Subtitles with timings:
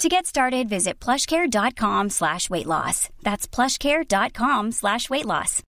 [0.00, 3.10] To get started, visit plushcare.com slash weight loss.
[3.22, 5.60] That's plushcare.com slash weight loss.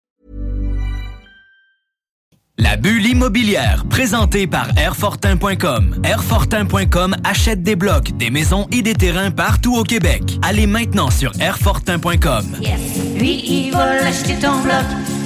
[2.57, 6.01] La bulle immobilière, présentée par Airfortin.com.
[6.05, 10.23] Airfortin.com achète des blocs, des maisons et des terrains partout au Québec.
[10.43, 12.45] Allez maintenant sur Airfortin.com.
[12.61, 12.79] Yes.
[13.17, 14.85] Lui, il va l'acheter ton bloc.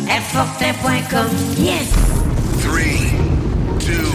[0.09, 1.28] Airfortin.com.
[1.59, 1.92] Yes.
[2.64, 2.81] 3,
[3.86, 4.14] 2,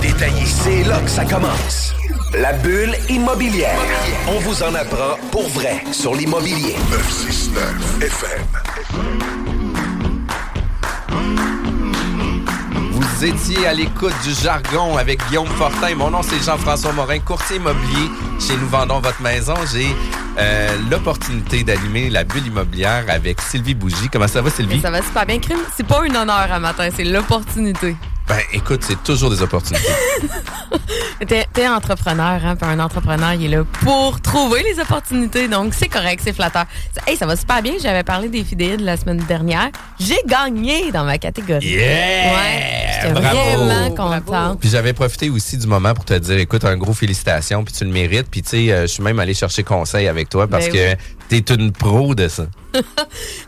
[0.00, 0.44] détaillé.
[0.44, 1.94] C'est là que ça commence.
[2.34, 3.78] La bulle immobilière.
[4.28, 6.74] On vous en apprend pour vrai sur l'immobilier.
[6.90, 8.46] 969 FM.
[12.92, 15.94] Vous étiez à l'écoute du jargon avec Guillaume Fortin.
[15.94, 19.54] Mon nom, c'est Jean-François Morin, courtier immobilier chez Nous Vendons Votre Maison.
[19.72, 19.86] J'ai
[20.38, 24.08] euh, l'opportunité d'animer la bulle immobilière avec Sylvie Bougie.
[24.12, 24.80] Comment ça va, Sylvie?
[24.80, 25.38] Ça va super bien.
[25.38, 27.96] Crime, c'est pas un honneur à matin, c'est l'opportunité.
[28.28, 29.86] Ben, écoute, c'est toujours des opportunités.
[31.26, 35.72] T'es t'es entrepreneur, hein, puis un entrepreneur, il est là pour trouver les opportunités, donc
[35.72, 36.66] c'est correct, c'est flatteur.
[37.06, 39.70] Hey, ça va super bien, j'avais parlé des fidèles la semaine dernière.
[39.98, 41.66] J'ai gagné dans ma catégorie.
[41.68, 42.34] Yeah!
[42.34, 43.38] Ouais, j'étais Bravo!
[43.38, 44.60] vraiment contente.
[44.60, 47.84] Puis j'avais profité aussi du moment pour te dire, écoute, un gros félicitations, puis tu
[47.84, 48.28] le mérites.
[48.30, 51.02] Puis tu sais, euh, je suis même allé chercher conseil avec toi parce Ben que
[51.40, 52.46] t'es une pro de ça.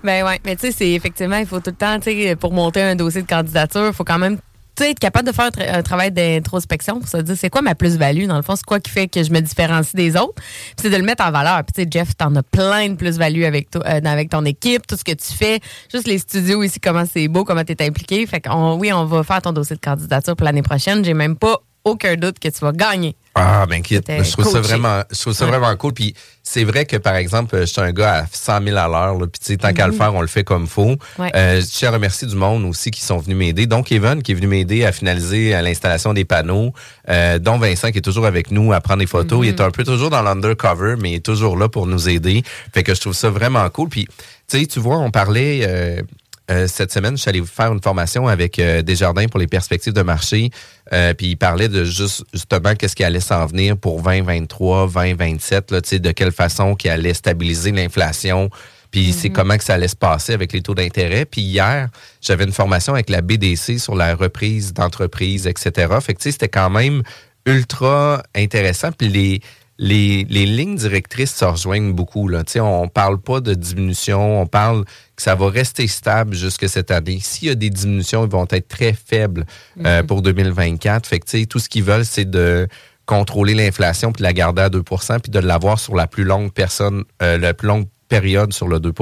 [0.02, 2.52] Ben ouais, mais tu sais, c'est effectivement, il faut tout le temps, tu sais, pour
[2.52, 4.38] monter un dossier de candidature, il faut quand même
[4.84, 7.74] être capable de faire un, tra- un travail d'introspection pour se dire c'est quoi ma
[7.74, 10.42] plus-value, dans le fond, c'est quoi qui fait que je me différencie des autres?
[10.80, 11.62] C'est de le mettre en valeur.
[11.64, 14.86] Puis tu sais, Jeff, t'en as plein de plus-value avec, toi- euh, avec ton équipe,
[14.86, 15.60] tout ce que tu fais,
[15.92, 18.26] juste les studios ici, comment c'est beau, comment t'es impliqué.
[18.26, 21.04] Fait qu'on, oui, on va faire ton dossier de candidature pour l'année prochaine.
[21.04, 21.58] J'ai même pas
[21.88, 23.14] aucun doute que tu vas gagner.
[23.34, 25.50] Ah, ben Je trouve ça vraiment, je trouve ça Ouais.
[25.52, 25.92] vraiment cool.
[25.92, 26.12] Puis
[26.42, 29.16] c'est vrai que, par exemple, je suis un gars à 100 000 à l'heure.
[29.18, 29.98] Puis tu sais, tant qu'à le Mhm.
[29.98, 30.96] faire, on le fait comme faut.
[31.20, 31.30] Ouais.
[31.36, 33.66] Euh, je tiens à remercier du monde aussi qui sont venus m'aider.
[33.66, 36.72] Donc, Evan qui est venu m'aider à finaliser euh, l'installation des panneaux.
[37.08, 39.38] Euh, dont Vincent qui est toujours avec nous à prendre des photos.
[39.38, 39.44] Mhm.
[39.44, 42.42] Il est un peu toujours dans l'undercover, mais il est toujours là pour nous aider.
[42.74, 43.88] Fait que je trouve ça vraiment cool.
[43.88, 44.06] Puis,
[44.50, 45.60] tu sais, tu vois, on parlait...
[45.62, 46.02] euh,
[46.50, 49.92] euh, cette semaine, je suis allé faire une formation avec euh, Desjardins pour les perspectives
[49.92, 50.50] de marché.
[50.92, 55.70] Euh, puis il parlait de juste justement qu'est-ce qui allait s'en venir pour 2023, 2027,
[55.70, 58.48] là, tu sais, de quelle façon qui allait stabiliser l'inflation.
[58.90, 61.26] Puis c'est comment que ça allait se passer avec les taux d'intérêt.
[61.26, 61.88] Puis hier,
[62.22, 65.94] j'avais une formation avec la BDC sur la reprise d'entreprise, etc.
[66.00, 67.02] Fait que tu sais, c'était quand même
[67.44, 68.90] ultra intéressant.
[68.92, 69.40] Puis les,
[69.78, 72.28] les, les lignes directrices se rejoignent beaucoup.
[72.28, 72.42] Là.
[72.56, 74.84] On parle pas de diminution, on parle
[75.14, 77.20] que ça va rester stable jusque cette année.
[77.22, 79.46] S'il y a des diminutions, ils vont être très faibles
[79.84, 81.06] euh, pour 2024.
[81.06, 82.66] Fait que, tout ce qu'ils veulent, c'est de
[83.06, 86.52] contrôler l'inflation puis de la garder à 2% puis de l'avoir sur la plus longue
[86.52, 88.92] personne, euh, la plus longue période sur le 2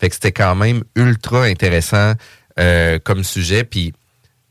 [0.00, 2.14] Fait que c'était quand même ultra intéressant
[2.58, 3.64] euh, comme sujet.
[3.64, 3.92] Puis,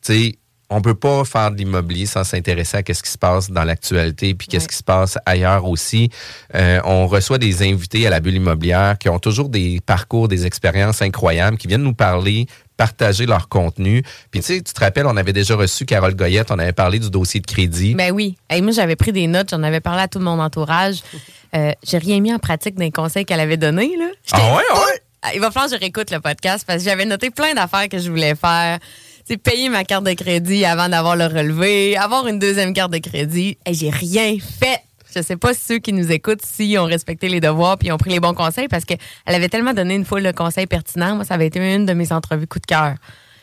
[0.02, 0.40] tu sais,
[0.70, 4.34] on peut pas faire de l'immobilier sans s'intéresser à qu'est-ce qui se passe dans l'actualité
[4.34, 6.10] puis qu'est-ce qui se passe ailleurs aussi.
[6.56, 10.46] Euh, on reçoit des invités à la bulle immobilière qui ont toujours des parcours, des
[10.46, 14.04] expériences incroyables, qui viennent nous parler, partager leur contenu.
[14.32, 17.00] Puis tu sais, tu te rappelles, on avait déjà reçu Carole Goyette, on avait parlé
[17.00, 17.96] du dossier de crédit.
[17.96, 18.38] Ben oui.
[18.50, 21.02] Hey, moi, j'avais pris des notes, j'en avais parlé à tout mon entourage.
[21.56, 23.96] Euh, j'ai rien mis en pratique dans les conseils qu'elle avait donnés.
[23.98, 24.08] Là.
[24.34, 25.02] Ah ouais, ouais?
[25.22, 27.88] Ah, Il va falloir que je réécoute le podcast parce que j'avais noté plein d'affaires
[27.88, 28.80] que je voulais faire.
[29.28, 33.00] C'est payer ma carte de crédit avant d'avoir le relevé, avoir une deuxième carte de
[33.00, 33.58] crédit.
[33.66, 34.80] Et j'ai rien fait.
[35.14, 37.98] Je sais pas si ceux qui nous écoutent, si ont respecté les devoirs puis ont
[37.98, 41.16] pris les bons conseils parce qu'elle avait tellement donné une fois le conseil pertinent.
[41.16, 42.96] Moi, ça avait été une de mes entrevues coup de cœur.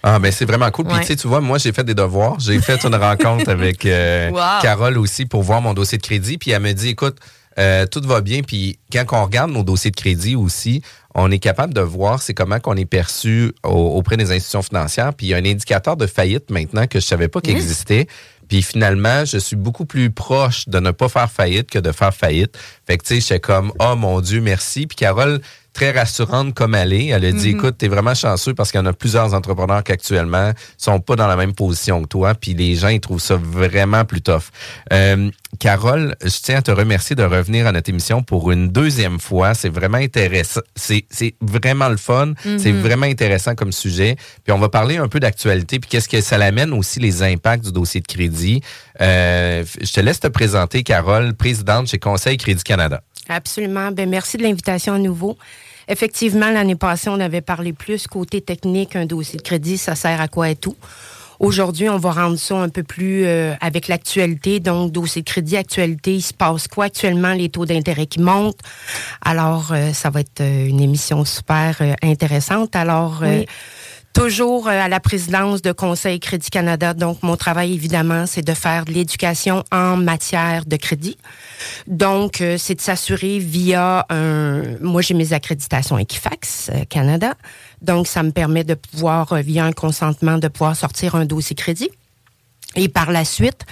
[0.02, 0.84] Ah, mais c'est vraiment cool.
[0.86, 1.00] Puis, Ouais.
[1.00, 2.38] tu sais, tu vois, moi, j'ai fait des devoirs.
[2.38, 4.60] J'ai fait une rencontre avec euh, Wow.
[4.62, 6.36] Carole aussi pour voir mon dossier de crédit.
[6.38, 7.16] Puis, elle me dit, écoute,
[7.58, 8.42] euh, tout va bien.
[8.42, 10.82] Puis, quand on regarde nos dossiers de crédit aussi,
[11.14, 15.14] on est capable de voir c'est comment qu'on est perçu au- auprès des institutions financières.
[15.14, 18.06] Puis, il y a un indicateur de faillite maintenant que je savais pas qu'il existait.
[18.46, 22.12] Puis finalement, je suis beaucoup plus proche de ne pas faire faillite que de faire
[22.14, 22.58] faillite.
[22.86, 24.86] Fait que tu sais, j'étais comme oh mon Dieu, merci.
[24.86, 25.40] Puis Carole,
[25.74, 28.82] très rassurante comme elle est, elle a dit écoute, t'es vraiment chanceux parce qu'il y
[28.82, 32.34] en a plusieurs entrepreneurs qui actuellement sont pas dans la même position que toi.
[32.34, 34.44] Puis les gens ils trouvent ça vraiment plus tough.
[34.92, 39.18] Euh, Carole, je tiens à te remercier de revenir à notre émission pour une deuxième
[39.18, 39.54] fois.
[39.54, 40.60] C'est vraiment intéressant.
[40.76, 42.32] C'est c'est vraiment le fun.
[42.58, 44.16] C'est vraiment intéressant comme sujet.
[44.44, 45.80] Puis on va parler un peu d'actualité.
[45.80, 48.62] Puis qu'est-ce que ça l'amène aussi les impacts du dossier de crédit.
[49.00, 53.02] Euh, je te laisse te présenter, Carole, présidente chez Conseil Crédit Canada.
[53.28, 53.90] Absolument.
[53.90, 55.36] Ben, merci de l'invitation à nouveau.
[55.88, 60.20] Effectivement, l'année passée, on avait parlé plus côté technique, un dossier de crédit, ça sert
[60.20, 60.76] à quoi et tout.
[61.40, 64.60] Aujourd'hui, on va rendre ça un peu plus euh, avec l'actualité.
[64.60, 68.60] Donc, dossier de crédit, actualité, il se passe quoi actuellement, les taux d'intérêt qui montent?
[69.20, 72.76] Alors, euh, ça va être euh, une émission super euh, intéressante.
[72.76, 73.22] Alors.
[74.14, 76.94] Toujours euh, à la présidence de Conseil Crédit Canada.
[76.94, 81.18] Donc, mon travail, évidemment, c'est de faire de l'éducation en matière de crédit.
[81.86, 84.62] Donc, euh, c'est de s'assurer via un...
[84.80, 87.34] Moi, j'ai mes accréditations Equifax euh, Canada.
[87.82, 91.90] Donc, ça me permet de pouvoir, via un consentement, de pouvoir sortir un dossier crédit.
[92.76, 93.66] Et par la suite,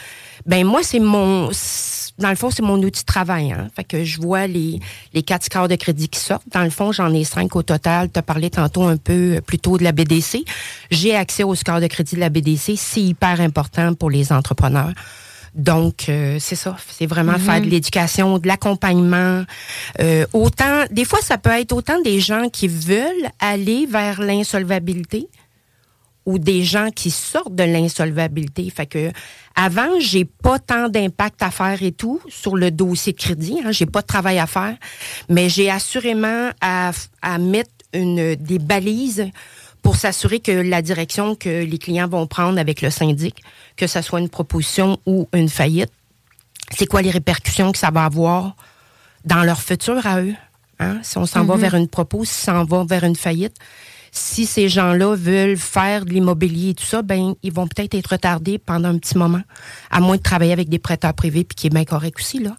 [0.45, 1.51] ben moi, c'est mon...
[2.19, 3.53] Dans le fond, c'est mon outil de travail.
[3.53, 3.69] Hein?
[3.75, 4.81] Fait que je vois les,
[5.15, 6.45] les quatre scores de crédit qui sortent.
[6.53, 8.11] Dans le fond, j'en ai cinq au total.
[8.13, 10.45] Tu as parlé tantôt un peu euh, plus tôt de la BDC.
[10.91, 12.75] J'ai accès au score de crédit de la BDC.
[12.77, 14.93] C'est hyper important pour les entrepreneurs.
[15.55, 16.77] Donc, euh, c'est ça.
[16.89, 19.45] C'est vraiment faire de l'éducation, de l'accompagnement.
[20.01, 25.29] Euh, autant, des fois, ça peut être autant des gens qui veulent aller vers l'insolvabilité
[26.25, 28.71] ou des gens qui sortent de l'insolvabilité.
[28.71, 29.11] Fait que
[29.55, 33.61] avant, j'ai pas tant d'impact à faire et tout sur le dossier de crédit.
[33.65, 34.77] Hein, j'ai pas de travail à faire,
[35.29, 36.93] mais j'ai assurément à,
[37.23, 39.31] à mettre une des balises
[39.83, 43.43] pour s'assurer que la direction que les clients vont prendre avec le syndic,
[43.77, 45.91] que ce soit une proposition ou une faillite,
[46.71, 48.55] c'est quoi les répercussions que ça va avoir
[49.25, 50.35] dans leur futur à eux.
[50.79, 51.01] Hein?
[51.03, 53.57] Si on s'en va vers une propos, si on s'en va vers une faillite,
[54.15, 58.09] si ces gens-là veulent faire de l'immobilier et tout ça, ben ils vont peut-être être
[58.09, 59.41] retardés pendant un petit moment,
[59.91, 62.51] à moins de travailler avec des prêteurs privés, puis qui est bien correct aussi là.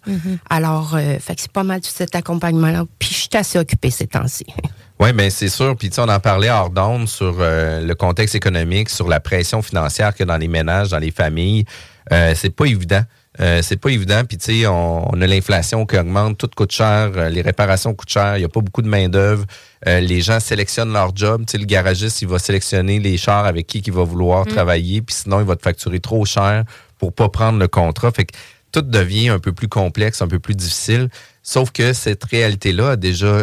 [0.50, 2.84] Alors, euh, fait que c'est pas mal tout cet accompagnement-là.
[2.98, 4.44] Puis je suis assez occupée ces temps-ci.
[5.00, 5.76] Oui, mais c'est sûr.
[5.76, 9.18] Puis tu sais, on en parlait hors d'onde sur euh, le contexte économique, sur la
[9.18, 11.64] pression financière que dans les ménages, dans les familles.
[12.12, 13.02] Euh, c'est pas évident.
[13.40, 14.22] Euh, c'est pas évident.
[14.24, 17.94] Puis tu sais, on, on a l'inflation qui augmente, tout coûte cher, euh, les réparations
[17.94, 19.44] coûtent cher, il n'y a pas beaucoup de main d'œuvre.
[19.86, 21.42] Euh, les gens sélectionnent leur job.
[21.46, 25.02] Tu sais, le garagiste, il va sélectionner les chars avec qui il va vouloir travailler,
[25.02, 26.64] puis sinon il va te facturer trop cher
[26.98, 28.12] pour pas prendre le contrat.
[28.12, 28.36] Fait que
[28.72, 31.08] tout devient un peu plus complexe, un peu plus difficile.
[31.42, 33.42] Sauf que cette réalité-là a déjà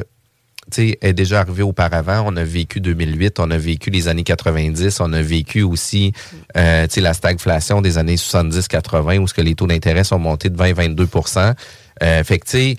[0.79, 2.23] est déjà arrivé auparavant.
[2.25, 6.13] On a vécu 2008, on a vécu les années 90, on a vécu aussi
[6.57, 10.57] euh, la stagflation des années 70-80 où ce que les taux d'intérêt sont montés de
[10.57, 11.55] 20-22
[12.03, 12.75] euh, Fait que,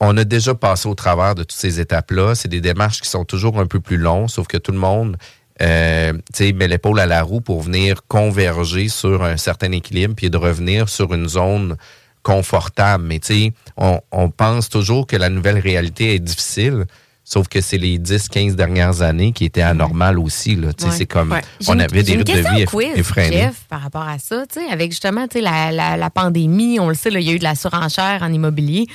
[0.00, 2.34] on a déjà passé au travers de toutes ces étapes-là.
[2.34, 5.16] C'est des démarches qui sont toujours un peu plus longues, sauf que tout le monde
[5.62, 10.36] euh, met l'épaule à la roue pour venir converger sur un certain équilibre puis de
[10.36, 11.76] revenir sur une zone
[12.22, 13.04] confortable.
[13.04, 16.86] Mais tu sais, on pense toujours que la nouvelle réalité est difficile,
[17.24, 20.54] sauf que c'est les 10-15 dernières années qui étaient anormales aussi.
[20.56, 20.68] Là.
[20.68, 20.90] Ouais.
[20.90, 21.40] C'est comme Ouais.
[21.68, 23.36] On avait des rythmes de vie eff- quiz, effrénés.
[23.38, 27.20] Jeff, par rapport à ça, avec justement la, la, la pandémie, on le sait, il
[27.22, 28.86] y a eu de la surenchère en immobilier.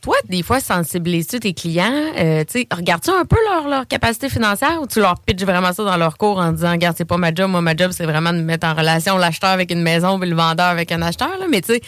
[0.00, 1.90] Toi, des fois, sensibilises-tu tes clients?
[2.16, 5.96] Euh, regardes-tu un peu leur, leur capacité financière ou tu leur pitches vraiment ça dans
[5.96, 8.38] leur cours en disant, regarde, c'est pas ma job, moi, ma job, c'est vraiment de
[8.40, 11.46] mettre en relation l'acheteur avec une maison puis le vendeur avec un acheteur, là.
[11.50, 11.80] Mais tu sais,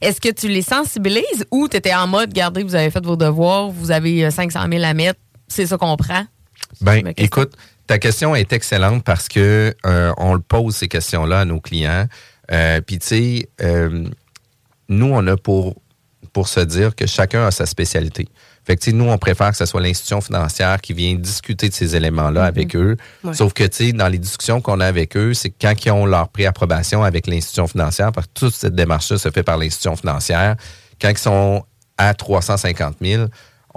[0.00, 3.16] est-ce que tu les sensibilises ou tu étais en mode, regardez, vous avez fait vos
[3.16, 6.24] devoirs, vous avez euh, 500 000 à mettre, c'est ça qu'on prend?
[6.80, 7.52] Ben, écoute,
[7.86, 12.06] ta question est excellente parce que euh, on le pose ces questions-là à nos clients.
[12.50, 14.08] Euh, Puis tu sais, euh,
[14.88, 15.76] nous on a pour
[16.32, 18.28] pour se dire que chacun a sa spécialité.
[18.66, 21.94] Fait que nous on préfère que ce soit l'institution financière qui vient discuter de ces
[21.94, 22.96] éléments-là avec eux.
[23.22, 23.32] Ouais.
[23.32, 26.04] Sauf que tu sais, dans les discussions qu'on a avec eux, c'est quand ils ont
[26.04, 30.56] leur préapprobation avec l'institution financière, parce que toute cette démarche-là se fait par l'institution financière,
[31.00, 31.64] quand ils sont
[31.96, 33.26] à 350 000,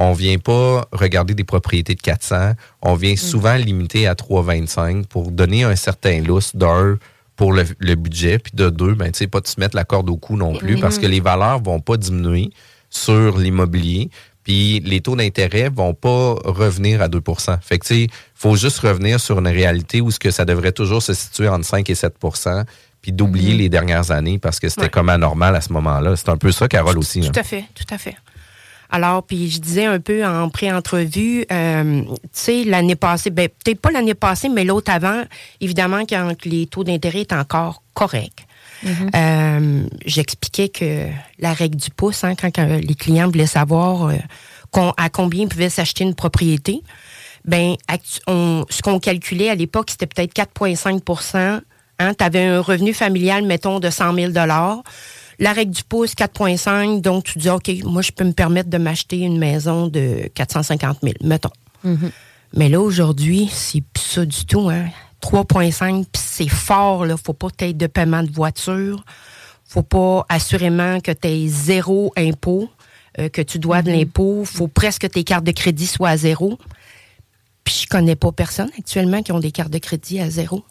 [0.01, 2.53] on vient pas regarder des propriétés de 400.
[2.81, 6.95] On vient souvent limiter à 325 pour donner un certain lousse d'heure
[7.35, 9.83] pour le, le budget, puis de deux, ben, tu sais, pas de se mettre la
[9.83, 10.81] corde au cou non plus, Mhm.
[10.81, 12.49] parce que les valeurs vont pas diminuer
[12.89, 14.09] sur l'immobilier,
[14.43, 18.79] puis les taux d'intérêt vont pas revenir à 2% Fait que, tu sais, faut juste
[18.79, 21.93] revenir sur une réalité où ce que ça devrait toujours se situer entre 5 et
[21.95, 22.63] 7%
[23.01, 24.89] puis d'oublier les dernières années parce que c'était Ouais.
[24.89, 26.15] comme anormal à ce moment-là.
[26.17, 27.19] C'est un peu ça, Carole, aussi.
[27.25, 27.31] hein.
[27.31, 28.15] Tout à fait, tout à fait.
[28.91, 33.79] Alors, puis je disais un peu en pré-entrevue, euh, tu sais, l'année passée, ben, peut-être
[33.79, 35.23] pas l'année passée, mais l'autre avant,
[35.61, 38.45] évidemment, quand les taux d'intérêt étaient encore corrects.
[39.15, 41.07] Euh, J'expliquais que
[41.39, 44.15] la règle du pouce, hein, quand les clients voulaient savoir euh,
[44.71, 46.81] qu'on- à combien ils pouvaient s'acheter une propriété,
[47.45, 47.75] ben,
[48.27, 51.59] on- ce qu'on calculait à l'époque, c'était peut-être 4,5%
[51.99, 54.31] hein, Tu avais un revenu familial, mettons, de 100 000
[55.39, 58.77] La règle du pouce, 4,5 Donc, tu dis, OK, moi, je peux me permettre de
[58.77, 61.51] m'acheter une maison de 450 000, mettons.
[62.53, 64.69] Mais là, aujourd'hui, c'est plus ça du tout.
[64.69, 64.87] Hein.
[65.21, 67.05] 3,5 puis c'est fort.
[67.05, 67.15] Là.
[67.17, 69.03] faut pas être de paiement de voiture.
[69.65, 72.69] faut pas assurément que tu aies zéro impôt,
[73.19, 74.43] euh, que tu dois de l'impôt.
[74.45, 76.57] faut presque que tes cartes de crédit soient à zéro.
[77.63, 80.63] Puis je connais pas personne actuellement qui ont des cartes de crédit à zéro.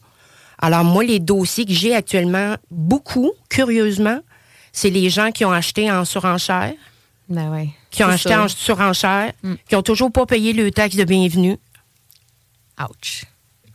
[0.61, 4.19] Alors moi, les dossiers que j'ai actuellement, beaucoup, curieusement,
[4.79, 6.73] c'est les gens qui ont acheté en surenchère,
[7.29, 7.71] Ben ouais.
[7.91, 8.43] qui ont acheté ça.
[8.45, 9.33] en surenchère,
[9.69, 11.57] qui ont toujours pas payé le taxe de bienvenue.
[12.81, 13.25] Ouch.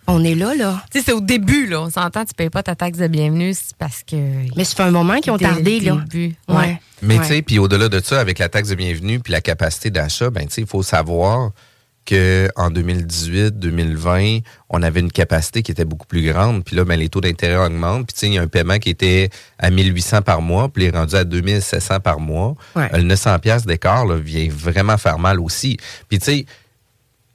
[0.07, 0.83] On est là, là.
[0.91, 1.81] Tu sais, c'est au début, là.
[1.81, 4.15] On s'entend, tu payes pas ta taxe de bienvenue, c'est parce que.
[4.57, 5.95] Mais ça fait un moment qu'ils ont tardé, là.
[5.95, 6.36] début.
[6.50, 6.79] Ouais.
[7.01, 7.22] Mais Ouais.
[7.22, 10.29] tu sais, puis au-delà de ça, avec la taxe de bienvenue puis la capacité d'achat,
[10.29, 11.51] ben tu sais, il faut savoir
[12.05, 16.86] que en 2018, 2020, on avait une capacité qui était beaucoup plus grande, puis là
[16.86, 19.29] ben les taux d'intérêt augmentent, puis tu sais, il y a un paiement qui était
[19.60, 22.55] à 1800 par mois, puis il est rendu à 2700 par mois.
[22.75, 22.89] Ouais.
[22.93, 25.77] Euh, Le 900 pièces d'écart là, vient vraiment faire mal aussi.
[26.10, 26.45] Puis tu sais,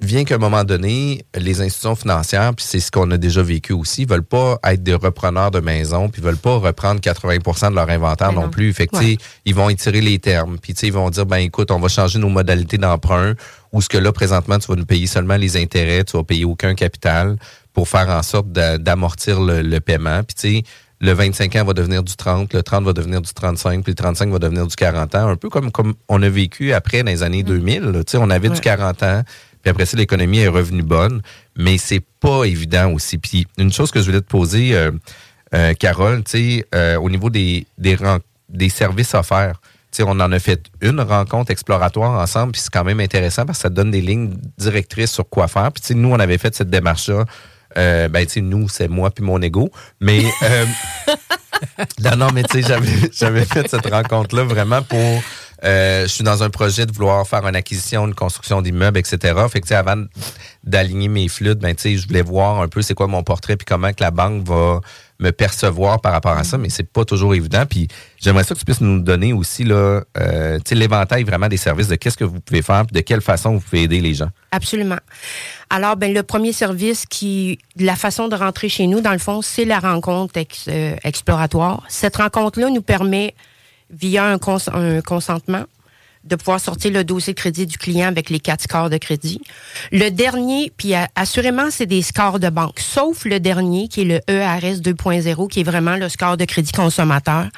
[0.01, 3.73] vient qu'à un moment donné, les institutions financières, puis c'est ce qu'on a déjà vécu
[3.73, 7.91] aussi, veulent pas être des repreneurs de maisons, puis veulent pas reprendre 80% de leur
[7.91, 8.51] inventaire non, non.
[8.51, 8.73] plus.
[8.73, 8.97] Fait que,
[9.45, 11.89] ils vont étirer les termes, puis tu sais, ils vont dire, ben écoute, on va
[11.89, 13.35] changer nos modalités d'emprunt,
[13.73, 16.45] ou ce que là, présentement, tu vas nous payer seulement les intérêts, tu vas payer
[16.45, 17.37] aucun capital
[17.73, 20.23] pour faire en sorte d'a- d'amortir le, le paiement.
[20.25, 20.63] Puis tu sais,
[21.01, 23.95] le 25 ans va devenir du 30, le 30 va devenir du 35, puis le
[23.97, 25.29] 35 va devenir du 40 ans.
[25.29, 27.83] Un peu comme, comme on a vécu après dans les années 2000.
[27.83, 28.03] là.
[28.05, 28.61] Tu sais, on avait du Ouais.
[28.61, 29.23] 40 ans,
[29.63, 31.23] puis après ça, l'économie est revenue bonne,
[31.57, 33.19] mais c'est pas évident aussi.
[33.19, 34.91] Puis une chose que je voulais te poser, euh,
[35.55, 37.97] euh, Carole, tu sais, euh, au niveau des, des,
[38.49, 39.61] des services offerts,
[40.01, 43.63] on en a fait une rencontre exploratoire ensemble, puis c'est quand même intéressant parce que
[43.63, 45.71] ça donne des lignes directrices sur quoi faire.
[45.73, 47.25] Puis nous, on avait fait cette démarche-là.
[47.77, 49.71] Euh, ben, tu sais, nous, c'est moi puis mon ego.
[50.01, 50.65] Mais, euh,
[52.03, 55.23] non, non, mais tu sais, j'avais, j'avais fait cette rencontre-là vraiment pour.
[55.65, 59.19] euh, je suis dans un projet de vouloir faire une acquisition, une construction d'immeubles, etc.
[59.51, 60.05] Fait que, tu sais, avant
[60.65, 63.57] d'aligner mes flûtes, ben, tu sais, je voulais voir un peu c'est quoi mon portrait
[63.57, 64.81] puis comment que la banque va
[65.21, 67.65] me percevoir par rapport à ça, mais c'est pas toujours évident.
[67.69, 70.01] Puis j'aimerais ça que tu puisses nous donner aussi euh,
[70.71, 73.83] l'éventail vraiment des services de qu'est-ce que vous pouvez faire de quelle façon vous pouvez
[73.83, 74.29] aider les gens.
[74.53, 74.99] Absolument.
[75.71, 79.43] Alors, ben, le premier service qui, la façon de rentrer chez nous, dans le fond,
[79.43, 80.35] c'est la rencontre
[80.69, 81.85] euh, exploratoire.
[81.89, 83.35] Cette rencontre-là nous permet,
[83.91, 85.65] via un consentement,
[86.29, 89.41] de pouvoir sortir le dossier de crédit du client avec les quatre scores de crédit.
[89.91, 94.05] Le dernier, puis a- assurément, c'est des scores de banque, sauf le dernier qui est
[94.05, 97.49] le ERS 2.0, qui est vraiment le score de crédit consommateur.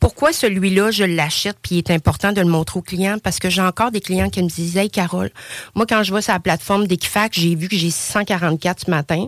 [0.00, 3.18] Pourquoi celui-là, je l'achète, puis il est important de le montrer aux clients?
[3.22, 5.30] Parce que j'ai encore des clients qui me disent, Hey, Carole,
[5.74, 9.26] moi, quand je vais sur la plateforme d'Equifax, j'ai vu que j'ai 644 ce matin.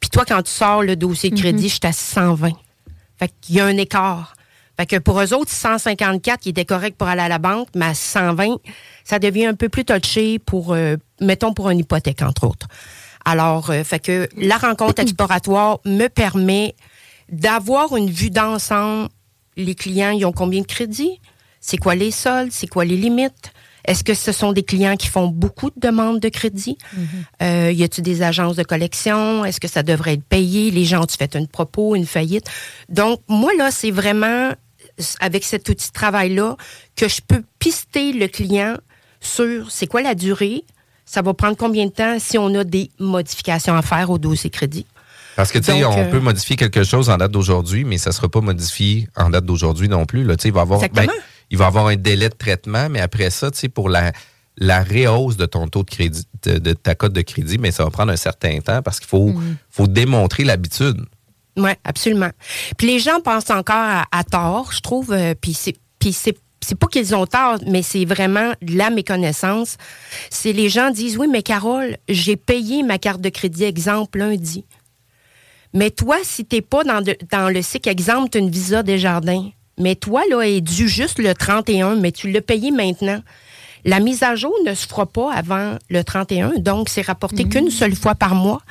[0.00, 2.50] Puis toi, quand tu sors le dossier de crédit, je suis à 620.
[3.18, 4.34] Fait qu'il y a un écart.
[4.76, 7.86] Fait que pour eux autres, 154, qui était correct pour aller à la banque, mais
[7.86, 8.58] à 120,
[9.04, 12.68] ça devient un peu plus touché pour, euh, mettons, pour une hypothèque, entre autres.
[13.24, 16.74] Alors, euh, fait que la rencontre exploratoire me permet
[17.30, 19.08] d'avoir une vue d'ensemble.
[19.56, 21.20] Les clients, ils ont combien de crédits?
[21.60, 22.52] C'est quoi les soldes?
[22.52, 23.52] C'est quoi les limites?
[23.86, 26.76] Est-ce que ce sont des clients qui font beaucoup de demandes de crédit?
[27.42, 29.44] Euh, y a-t-il des agences de collection?
[29.44, 30.70] Est-ce que ça devrait être payé?
[30.70, 32.46] Les gens ont-tu fait une propos, une faillite?
[32.88, 34.52] Donc, moi, là, c'est vraiment
[35.20, 36.56] avec cet outil de travail-là
[36.96, 38.76] que je peux pister le client
[39.20, 40.64] sur c'est quoi la durée,
[41.04, 44.50] ça va prendre combien de temps si on a des modifications à faire au dossier
[44.50, 44.86] crédit.
[45.36, 48.10] Parce que, tu sais, on euh, peut modifier quelque chose en date d'aujourd'hui, mais ça
[48.10, 50.24] ne sera pas modifié en date d'aujourd'hui non plus.
[50.24, 51.12] Là, il, va avoir, Exactement.
[51.50, 54.12] il va avoir un délai de traitement, mais après ça, tu sais, pour la,
[54.56, 57.84] la réhausse de ton taux de crédit, de, de ta cote de crédit, mais ça
[57.84, 59.34] va prendre un certain temps parce qu'il faut,
[59.68, 61.04] faut démontrer l'habitude.
[61.56, 62.30] Oui, absolument.
[62.76, 65.12] Puis les gens pensent encore à, à tort, je trouve.
[65.12, 68.90] euh, puis c'est, puis c'est, c'est pas qu'ils ont tort, mais c'est vraiment de la
[68.90, 69.76] méconnaissance.
[70.30, 74.64] C'est les gens disent oui, mais Carole, j'ai payé ma carte de crédit exemple lundi.
[75.72, 78.50] Mais toi, si tu n'es pas dans, de- dans le cycle, exemple, tu as une
[78.50, 82.70] visa des jardins, mais toi, là, est dû juste le 31, mais tu l'as payé
[82.70, 83.20] maintenant.
[83.84, 87.70] La mise à jour ne se fera pas avant le 31, donc c'est rapporté qu'une
[87.70, 88.62] seule fois par mois.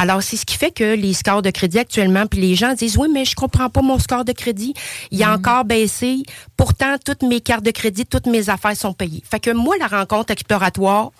[0.00, 2.96] Alors, c'est ce qui fait que les scores de crédit actuellement, puis les gens disent,
[2.96, 4.72] oui, mais je comprends pas mon score de crédit.
[5.10, 6.22] Il a encore baissé.
[6.56, 9.22] Pourtant, toutes mes cartes de crédit, toutes mes affaires sont payées.
[9.30, 11.10] Fait que moi, la rencontre exploratoire,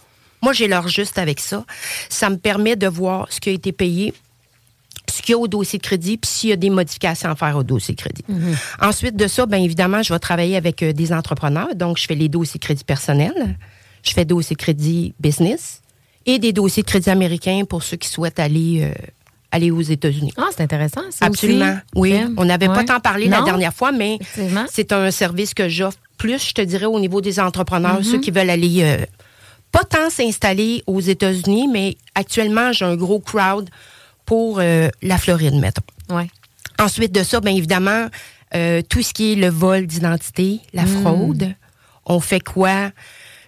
[0.40, 1.66] moi, j'ai l'heure juste avec ça.
[2.08, 4.14] Ça me permet de voir ce qui a été payé,
[5.10, 7.36] ce qu'il y a au dossier de crédit, puis s'il y a des modifications à
[7.36, 8.24] faire au dossier de crédit.
[8.80, 11.74] Ensuite de ça, bien évidemment, je vais travailler avec euh, des entrepreneurs.
[11.74, 13.58] Donc, je fais les dossiers de crédit personnels,
[14.02, 15.82] je fais dossiers de crédit business
[16.26, 18.92] et des dossiers de crédit américains pour ceux qui souhaitent aller, euh,
[19.50, 20.32] aller aux États-Unis.
[20.36, 21.72] Ah, c'est intéressant, ça Absolument.
[21.94, 22.12] aussi.
[22.12, 22.20] Oui.
[22.36, 24.18] On n'avait pas tant parlé la dernière fois, mais
[24.70, 28.04] c'est un service que j'offre plus, je te dirais, au niveau des entrepreneurs, Mhm.
[28.04, 29.04] ceux qui veulent aller euh,
[29.72, 33.70] pas tant s'installer aux États-Unis, mais actuellement, j'ai un gros crowd
[34.26, 35.82] pour euh, la Floride, mettons.
[36.14, 36.28] Ouais.
[36.78, 38.06] Ensuite de ça, bien évidemment,
[38.54, 40.86] euh, tout ce qui est le vol d'identité, la Mm.
[41.02, 41.54] fraude,
[42.04, 42.90] on fait quoi?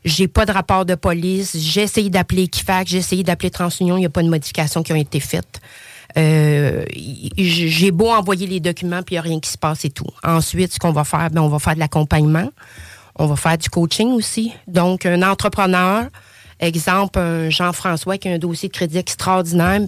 [0.04, 1.56] J'ai pas de rapport de police.
[1.56, 4.92] J'ai essayé d'appeler Equifax, j'ai essayé d'appeler TransUnion, il n'y a pas de modifications qui
[4.92, 5.60] ont été faites.
[6.18, 6.84] Euh,
[7.38, 10.06] j'ai beau envoyer les documents, puis il n'y a rien qui se passe et tout.
[10.22, 12.50] Ensuite, ce qu'on va faire, ben, on va faire de l'accompagnement.
[13.16, 14.52] On va faire du coaching aussi.
[14.66, 16.06] Donc, un entrepreneur,
[16.60, 19.80] exemple, un Jean-François qui a un dossier de crédit extraordinaire,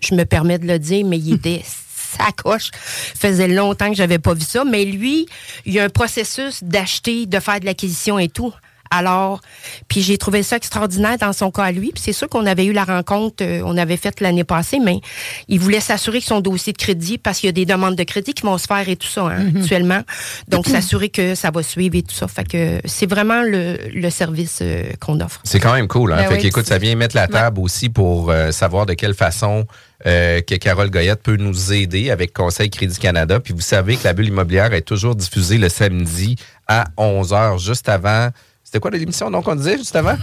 [0.00, 2.70] je me permets de le dire, mais il était sacoche.
[2.74, 4.64] faisait longtemps que j'avais pas vu ça.
[4.64, 5.26] Mais lui,
[5.64, 8.52] il y a un processus d'acheter, de faire de l'acquisition et tout.
[8.94, 9.40] Alors,
[9.88, 11.90] puis j'ai trouvé ça extraordinaire dans son cas à lui.
[11.92, 15.00] Puis c'est sûr qu'on avait eu la rencontre, euh, on avait fait l'année passée, mais
[15.48, 18.04] il voulait s'assurer que son dossier de crédit, parce qu'il y a des demandes de
[18.04, 20.02] crédit qui vont se faire et tout ça hein, actuellement.
[20.48, 22.28] Donc, s'assurer que ça va suivre et tout ça.
[22.28, 25.40] Fait que c'est vraiment le, le service euh, qu'on offre.
[25.44, 26.12] C'est quand même cool.
[26.12, 26.16] Hein?
[26.16, 29.14] Ben fait oui, qu'écoute, ça vient mettre la table aussi pour euh, savoir de quelle
[29.14, 29.66] façon
[30.06, 33.40] euh, que Carole Goyette peut nous aider avec Conseil Crédit Canada.
[33.40, 36.36] Puis vous savez que la bulle immobilière est toujours diffusée le samedi
[36.68, 38.28] à 11h, juste avant.
[38.74, 39.30] C'était quoi l'émission?
[39.30, 40.16] Donc on disait juste avant?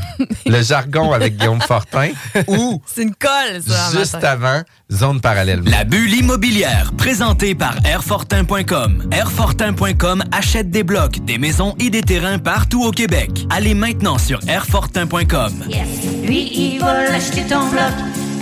[0.45, 2.09] le jargon avec Guillaume Fortin
[2.47, 3.97] ou C'est une colle, ça.
[3.97, 4.27] juste matin.
[4.27, 5.61] avant Zone Parallèle.
[5.63, 9.07] La bulle immobilière, présentée par Airfortin.com.
[9.09, 13.45] Airfortin.com achète des blocs, des maisons et des terrains partout au Québec.
[13.49, 15.53] Allez maintenant sur Airfortin.com.
[15.69, 15.87] Yes.
[16.25, 17.93] Lui, il va l'acheter ton bloc.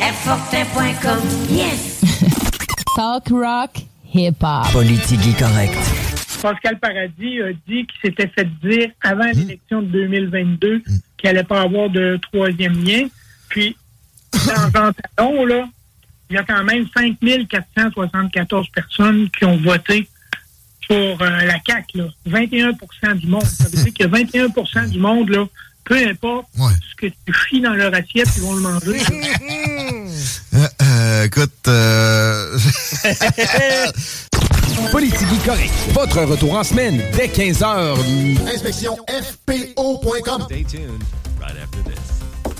[0.02, 1.20] Airfortin.com.
[1.52, 2.02] Yes.
[2.96, 3.70] Talk rock,
[4.12, 4.72] hip hop.
[4.72, 5.78] Politique correct.
[6.42, 10.84] Pascal Paradis a dit qu'il s'était fait dire avant l'élection de 2022
[11.18, 13.08] qu'il allait pas avoir de troisième lien.
[13.50, 13.76] Puis,
[14.34, 15.68] dans Jean Talon, là,
[16.30, 20.08] il y a quand même 5474 personnes qui ont voté
[20.88, 21.98] pour euh, la CAQ.
[21.98, 22.08] Là.
[22.28, 23.44] 21% du monde.
[23.44, 25.46] Ça veut dire qu'il y a 21% du monde, là,
[25.84, 29.00] peu importe ce que tu chies dans leur assiette, ils vont le manger.
[30.82, 32.58] Euh, écoute, euh...
[34.92, 35.74] Politique correct.
[35.94, 37.98] Votre retour en semaine dès 15h.
[38.54, 40.48] Inspection FPO.com.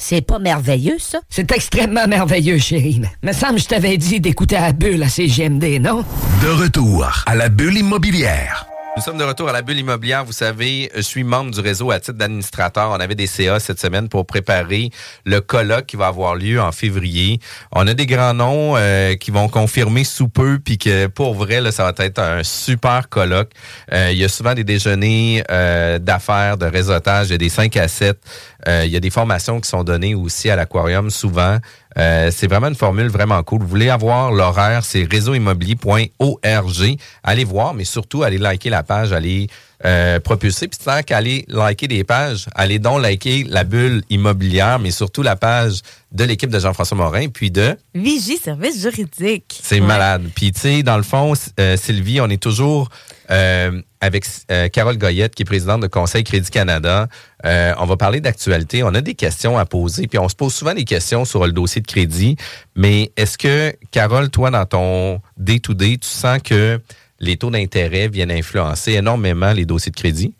[0.00, 1.18] C'est pas merveilleux, ça?
[1.28, 3.02] C'est extrêmement merveilleux, chérie.
[3.24, 6.04] Me semble que je t'avais dit d'écouter à la bulle à CGMD, non?
[6.40, 8.66] De retour à la bulle immobilière.
[8.98, 10.24] Nous sommes de retour à la bulle immobilière.
[10.24, 12.90] Vous savez, je suis membre du réseau à titre d'administrateur.
[12.90, 14.90] On avait des CA cette semaine pour préparer
[15.24, 17.38] le colloque qui va avoir lieu en février.
[17.70, 21.60] On a des grands noms euh, qui vont confirmer sous peu, puis que pour vrai,
[21.60, 23.52] là, ça va être un super colloque.
[23.92, 27.50] Euh, il y a souvent des déjeuners euh, d'affaires, de réseautage, il y a des
[27.50, 28.18] 5 à 7.
[28.66, 31.58] Euh, il y a des formations qui sont données aussi à l'aquarium souvent.
[31.98, 33.62] Euh, c'est vraiment une formule vraiment cool.
[33.62, 36.96] Vous voulez avoir l'horaire, c'est réseauimmobilier.org.
[37.22, 39.48] Allez voir, mais surtout, allez liker la page, allez
[39.84, 40.68] euh, propulser.
[40.68, 45.36] Puis tant qu'aller liker des pages, allez donc liker la bulle immobilière, mais surtout la
[45.36, 47.76] page de l'équipe de Jean-François Morin, puis de...
[47.94, 49.60] Vigie Service Juridique.
[49.62, 49.86] C'est Ouais.
[49.86, 50.24] malade.
[50.34, 52.88] Puis, tu sais, dans le fond, euh, Sylvie, on est toujours
[53.30, 57.08] euh, avec euh, Carole Goyette, qui est présidente de Conseil Crédit Canada.
[57.44, 58.82] Euh, on va parler d'actualité.
[58.82, 60.06] On a des questions à poser.
[60.06, 62.36] Puis, on se pose souvent des questions sur le dossier de crédit.
[62.74, 66.80] Mais est-ce que, Carole, toi, dans ton day-to-day, tu sens que
[67.20, 70.32] les taux d'intérêt viennent influencer énormément les dossiers de crédit?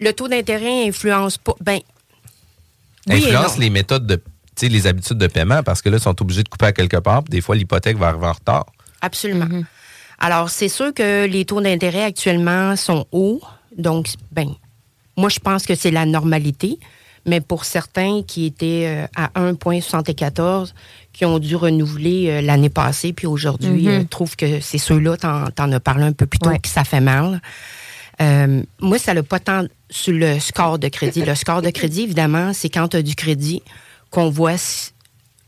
[0.00, 1.54] Le taux d'intérêt influence pas.
[1.60, 1.78] Ben,
[3.08, 4.22] oui influence les méthodes de, tu
[4.56, 6.96] sais, les habitudes de paiement parce que là, ils sont obligés de couper à quelque
[6.98, 7.22] part.
[7.22, 8.66] Puis des fois, l'hypothèque va arriver en retard.
[9.00, 9.48] Absolument.
[10.18, 13.40] Alors, c'est sûr que les taux d'intérêt actuellement sont hauts,
[13.76, 14.48] Donc, ben,
[15.16, 16.78] moi, je pense que c'est la normalité.
[17.26, 20.72] Mais pour certains qui étaient euh, à 1,74,
[21.12, 24.00] qui ont dû renouveler euh, l'année passée, puis aujourd'hui, Mhm.
[24.00, 26.84] euh, trouvent que c'est ceux-là, t'en, t'en as parlé un peu plus tôt, que ça
[26.84, 27.40] fait mal.
[28.20, 31.22] Euh, moi, ça n'a pas tant sur le score de crédit.
[31.24, 33.62] Le score de crédit, évidemment, c'est quand tu as du crédit
[34.10, 34.56] qu'on voit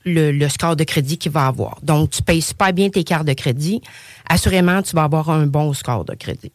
[0.05, 1.79] le, le score de crédit qu'il va avoir.
[1.83, 3.81] Donc, tu payes super bien tes cartes de crédit.
[4.29, 6.53] Assurément, tu vas avoir un bon score de crédit.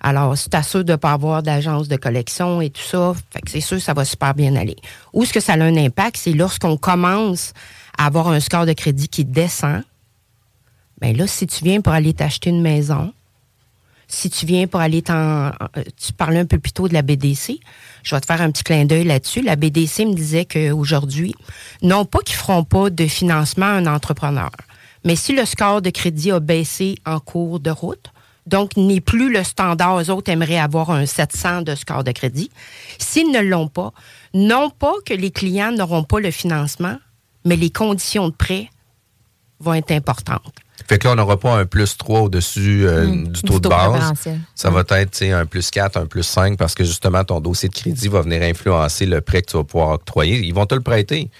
[0.00, 3.40] Alors, si tu t'assures de ne pas avoir d'agence de collection et tout ça, fait
[3.40, 4.76] que c'est sûr que ça va super bien aller.
[5.12, 6.16] Où est-ce que ça a un impact?
[6.16, 7.52] C'est lorsqu'on commence
[7.98, 9.82] avoir un score de crédit qui descend.
[11.00, 13.12] Bien là, si tu viens pour aller t'acheter une maison,
[14.08, 15.52] si tu viens pour aller t'en...
[15.96, 17.58] Tu parlais un peu plus tôt de la BDC.
[18.02, 19.40] Je vais te faire un petit clin d'œil là-dessus.
[19.40, 21.34] La BDC me disait qu'aujourd'hui,
[21.80, 24.50] non pas qu'ils feront pas de financement à un entrepreneur,
[25.04, 28.12] mais si le score de crédit a baissé en cours de route,
[28.46, 32.50] donc n'est plus le standard, eux autres aimeraient avoir un 700 de score de crédit.
[32.98, 33.92] S'ils ne l'ont pas,
[34.34, 36.96] non pas que les clients n'auront pas le financement,
[37.44, 38.68] mais les conditions de prêt
[39.60, 40.54] vont être importantes.
[40.88, 43.24] Fait que là, on n'aura pas un plus 3 au-dessus euh, Mm.
[43.28, 44.12] du Du taux de base.
[44.54, 47.40] Ça va être tu sais, un plus 4, un plus 5 parce que justement, ton
[47.40, 50.40] dossier de crédit va venir influencer le prêt que tu vas pouvoir octroyer.
[50.40, 51.30] Ils vont te le prêter,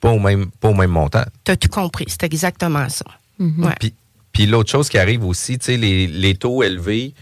[0.00, 1.24] pas au même, pas au même montant.
[1.44, 2.04] Tu as tout compris.
[2.08, 3.04] C'est exactement ça.
[3.40, 3.74] Ouais.
[3.80, 3.92] Puis,
[4.32, 7.12] puis l'autre chose qui arrive aussi, tu sais, les, les taux élevés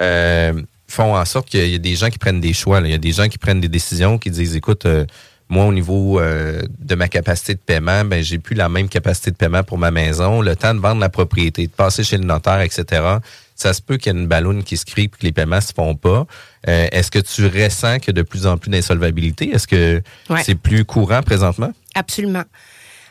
[0.00, 0.52] euh,
[0.86, 2.80] font en sorte qu'il y a des gens qui prennent des choix.
[2.80, 2.88] là.
[2.88, 5.06] Il y a des gens qui prennent des décisions, qui disent, écoute, euh,
[5.54, 9.30] moi, au niveau euh, de ma capacité de paiement, ben, j'ai plus la même capacité
[9.30, 10.40] de paiement pour ma maison.
[10.42, 12.84] Le temps de vendre la propriété, de passer chez le notaire, etc.
[13.54, 15.60] Ça se peut qu'il y ait une balloune qui se crie et que les paiements
[15.60, 16.26] se font pas.
[16.68, 19.50] Euh, Est-ce que tu ressens qu'il y a de plus en plus d'insolvabilité?
[19.54, 20.42] Est-ce que Ouais.
[20.44, 21.72] c'est plus courant présentement?
[21.94, 22.44] Absolument.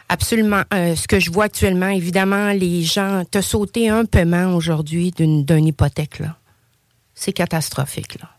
[0.09, 0.63] Absolument.
[0.73, 5.65] Euh, ce que je vois actuellement, évidemment, les gens, te sauté un paiement aujourd'hui d'une
[5.65, 6.35] hypothèque, là.
[7.15, 8.29] C'est catastrophique, là.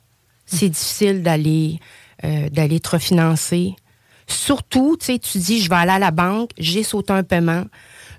[0.47, 1.79] C'est difficile d'aller
[2.23, 3.75] euh, d'aller te refinancer.
[4.27, 7.65] Surtout, tu sais, tu dis, je vais aller à la banque, j'ai sauté un paiement,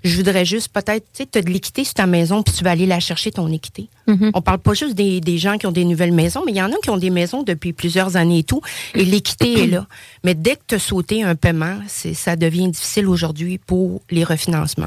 [0.04, 2.70] je voudrais juste peut-être, tu sais, te de l'équité sur ta maison, puis tu vas
[2.70, 3.88] aller la chercher, ton équité.
[4.34, 6.62] On parle pas juste des, des gens qui ont des nouvelles maisons, mais il y
[6.62, 8.60] en a qui ont des maisons depuis plusieurs années et tout,
[8.94, 9.86] et l'équité est là.
[10.22, 14.22] Mais dès que tu as sauté un paiement, c'est, ça devient difficile aujourd'hui pour les
[14.22, 14.86] refinancements.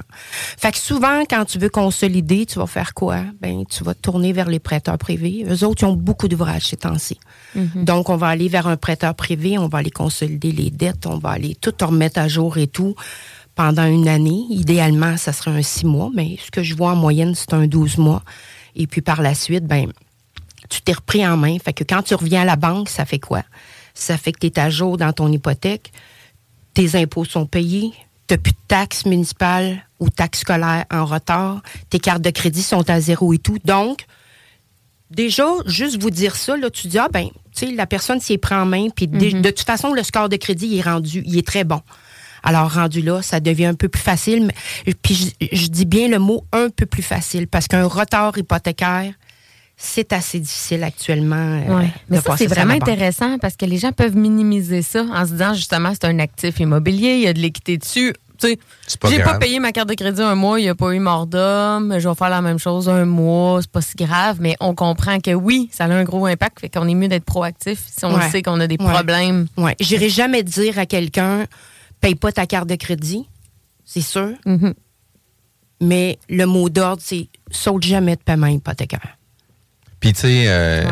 [0.57, 3.23] Fait que souvent, quand tu veux consolider, tu vas faire quoi?
[3.41, 5.45] Ben, tu vas te tourner vers les prêteurs privés.
[5.49, 7.19] Eux autres, ils ont beaucoup d'ouvrages ces temps-ci.
[7.75, 11.17] Donc, on va aller vers un prêteur privé, on va aller consolider les dettes, on
[11.17, 12.95] va aller tout remettre à jour et tout
[13.55, 14.45] pendant une année.
[14.49, 17.67] Idéalement, ça serait un six mois, mais ce que je vois en moyenne, c'est un
[17.67, 18.23] 12 mois.
[18.75, 19.91] Et puis par la suite, ben,
[20.69, 21.57] tu t'es repris en main.
[21.59, 23.43] Fait que quand tu reviens à la banque, ça fait quoi?
[23.93, 25.91] Ça fait que tu es à jour dans ton hypothèque,
[26.73, 27.91] tes impôts sont payés,
[28.27, 32.63] tu n'as plus de taxes municipales ou taxes scolaires en retard, tes cartes de crédit
[32.63, 33.57] sont à zéro et tout.
[33.65, 34.05] Donc,
[35.11, 38.37] déjà, juste vous dire ça, là, tu dis, ah ben, tu sais, la personne s'y
[38.37, 41.23] prend en main, puis dé- de toute façon, le score de crédit il est rendu,
[41.25, 41.81] il est très bon.
[42.43, 44.45] Alors, rendu là, ça devient un peu plus facile.
[44.85, 48.37] mais- Puis, je, je dis bien le mot un peu plus facile, parce qu'un retard
[48.37, 49.13] hypothécaire,
[49.81, 51.35] c'est assez difficile actuellement.
[51.35, 51.85] euh, Ouais.
[51.85, 55.31] de Mais ça, c'est vraiment intéressant parce que les gens peuvent minimiser ça en se
[55.31, 58.13] disant justement c'est un actif immobilier, il y a de l'équité dessus.
[58.41, 58.59] Tu sais,
[59.09, 61.27] j'ai pas payé ma carte de crédit un mois, il n'y a pas eu mort
[61.27, 64.73] d'homme, je vais faire la même chose un mois, c'est pas si grave, mais on
[64.73, 68.05] comprend que oui, ça a un gros impact, fait qu'on est mieux d'être proactif si
[68.05, 68.29] on Ouais.
[68.29, 68.89] sait qu'on a des Ouais.
[68.93, 69.47] problèmes.
[69.57, 69.75] Ouais.
[69.81, 71.45] J'irai jamais dire à quelqu'un,
[71.99, 73.27] paye pas ta carte de crédit,
[73.83, 74.29] c'est sûr.
[74.45, 74.73] Mm-hmm.
[75.81, 79.17] Mais le mot d'ordre, c'est saute jamais de paiement hypothécaire.
[79.99, 80.83] Puis, tu sais, euh,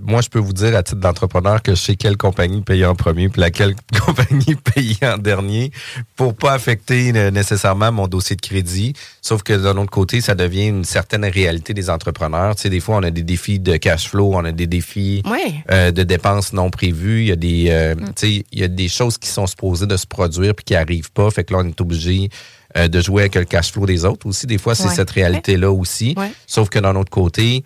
[0.00, 2.94] moi, je peux vous dire à titre d'entrepreneur que je sais quelle compagnie paye en
[2.96, 5.70] premier puis laquelle compagnie paye en dernier
[6.16, 8.94] pour pas affecter euh, nécessairement mon dossier de crédit.
[9.22, 12.56] Sauf que d'un autre côté, ça devient une certaine réalité des entrepreneurs.
[12.56, 15.22] Tu sais, des fois, on a des défis de cash flow, on a des défis
[15.30, 15.54] Ouais.
[15.70, 17.20] euh, de dépenses non prévues.
[17.22, 19.86] Il y a des, euh, tu sais, il y a des choses qui sont supposées
[19.86, 21.30] de se produire puis qui arrivent pas.
[21.30, 22.28] Fait que là, on est obligé
[22.76, 24.46] euh, de jouer avec le cash flow des autres aussi.
[24.46, 24.94] Des fois, c'est Ouais.
[24.94, 26.14] cette réalité-là aussi.
[26.46, 27.62] Sauf que d'un autre côté,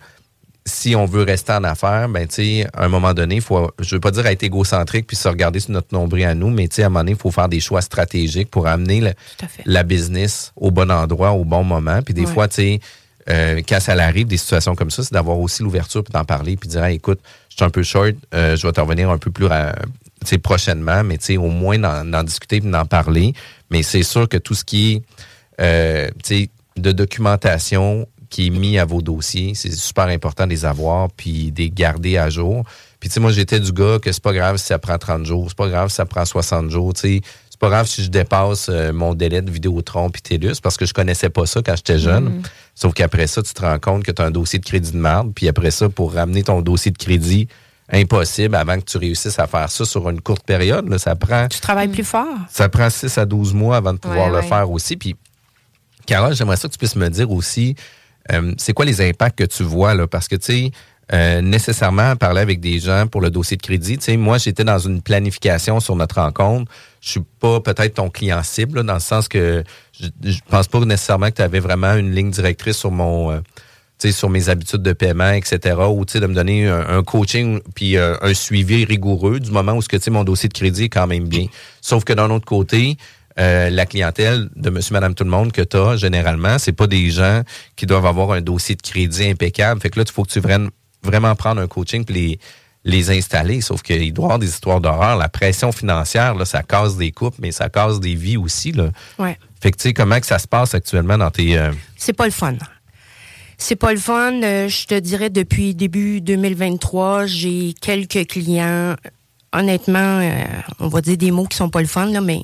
[0.65, 3.95] si on veut rester en affaires, ben, tu sais, à un moment donné, faut, je
[3.95, 6.75] veux pas dire être égocentrique puis se regarder sur notre nombril à nous, mais tu
[6.75, 9.13] sais, à un moment donné, il faut faire des choix stratégiques pour amener le-
[9.65, 12.01] la business au bon endroit, au bon moment.
[12.01, 12.27] Puis des Ouais.
[12.33, 12.79] fois, tu sais,
[13.29, 16.55] euh, quand ça arrive, des situations comme ça, c'est d'avoir aussi l'ouverture puis d'en parler
[16.57, 19.09] puis de dire, Hey, écoute, je suis un peu short, euh, je vais te revenir
[19.09, 19.73] un peu plus ra-
[20.21, 23.33] tu sais, prochainement, mais tu sais, au moins d'en discuter puis d'en parler.
[23.69, 25.01] Mais c'est sûr que tout ce qui est
[25.61, 30.49] euh, tu sais, de documentation qui est mis à vos dossiers, c'est super important de
[30.49, 32.63] les avoir puis de les garder à jour.
[32.99, 35.23] Puis tu sais, moi, j'étais du gars que c'est pas grave si ça prend 30
[35.23, 37.21] jours, c'est pas grave si ça prend 60 jours, tu sais.
[37.51, 40.87] C'est pas grave si je dépasse euh, mon délai de Vidéotron puis TELUS parce que
[40.87, 42.23] je connaissais pas ça quand j'étais jeune.
[42.23, 42.41] Mhm.
[42.73, 44.97] Sauf qu'après ça, tu te rends compte que tu as un dossier de crédit de
[44.97, 45.31] merde.
[45.35, 47.47] Puis après ça, pour ramener ton dossier de crédit
[47.91, 50.89] impossible avant que tu réussisses à faire ça sur une courte période.
[50.89, 50.97] Là.
[50.97, 51.47] Ça prend.
[51.47, 52.25] Tu travailles plus fort.
[52.49, 54.47] Ça prend 6 à 12 mois avant de pouvoir Ouais, le ouais.
[54.47, 54.97] faire aussi.
[54.97, 55.15] Puis,
[56.07, 57.75] Carole, j'aimerais ça que tu puisses me dire aussi,
[58.31, 60.07] euh, c'est quoi les impacts que tu vois, là?
[60.07, 60.71] Parce que, tu sais,
[61.11, 64.63] euh, nécessairement, parler avec des gens pour le dossier de crédit, tu sais, moi, j'étais
[64.63, 66.71] dans une planification sur notre rencontre.
[67.01, 69.63] Je suis pas peut-être ton client cible, dans le sens que
[69.99, 73.31] je, pense pas nécessairement que tu avais vraiment une ligne directrice sur mon...
[73.31, 73.39] euh,
[74.11, 78.33] sur mes habitudes de paiement, etc., ou de me donner un, coaching puis euh, un
[78.33, 81.45] suivi rigoureux du moment où ce que mon dossier de crédit est quand même bien.
[81.79, 82.97] Sauf que d'un autre côté,
[83.39, 86.87] euh, la clientèle de monsieur, madame, tout le monde que tu as, généralement, c'est pas
[86.87, 87.41] des gens
[87.75, 89.81] qui doivent avoir un dossier de crédit impeccable.
[89.81, 90.69] Fait que là, il faut que tu viennes
[91.03, 92.39] vraiment prendre un coaching puis les,
[92.85, 93.61] les installer.
[93.61, 95.17] Sauf qu'il doit y avoir des histoires d'horreur.
[95.17, 98.71] La pression financière, là, ça casse des couples, mais ça casse des vies aussi.
[98.71, 98.89] Là.
[99.17, 99.37] Ouais.
[99.61, 101.57] Fait que tu sais, comment que ça se passe actuellement dans tes...
[101.57, 102.55] euh, C'est pas le fun.
[103.57, 104.41] C'est pas le fun.
[104.43, 108.95] Euh, je te dirais, depuis début 2023, j'ai quelques clients.
[109.55, 110.43] Honnêtement, euh,
[110.79, 112.41] on va dire des mots qui sont pas le fun, là, mais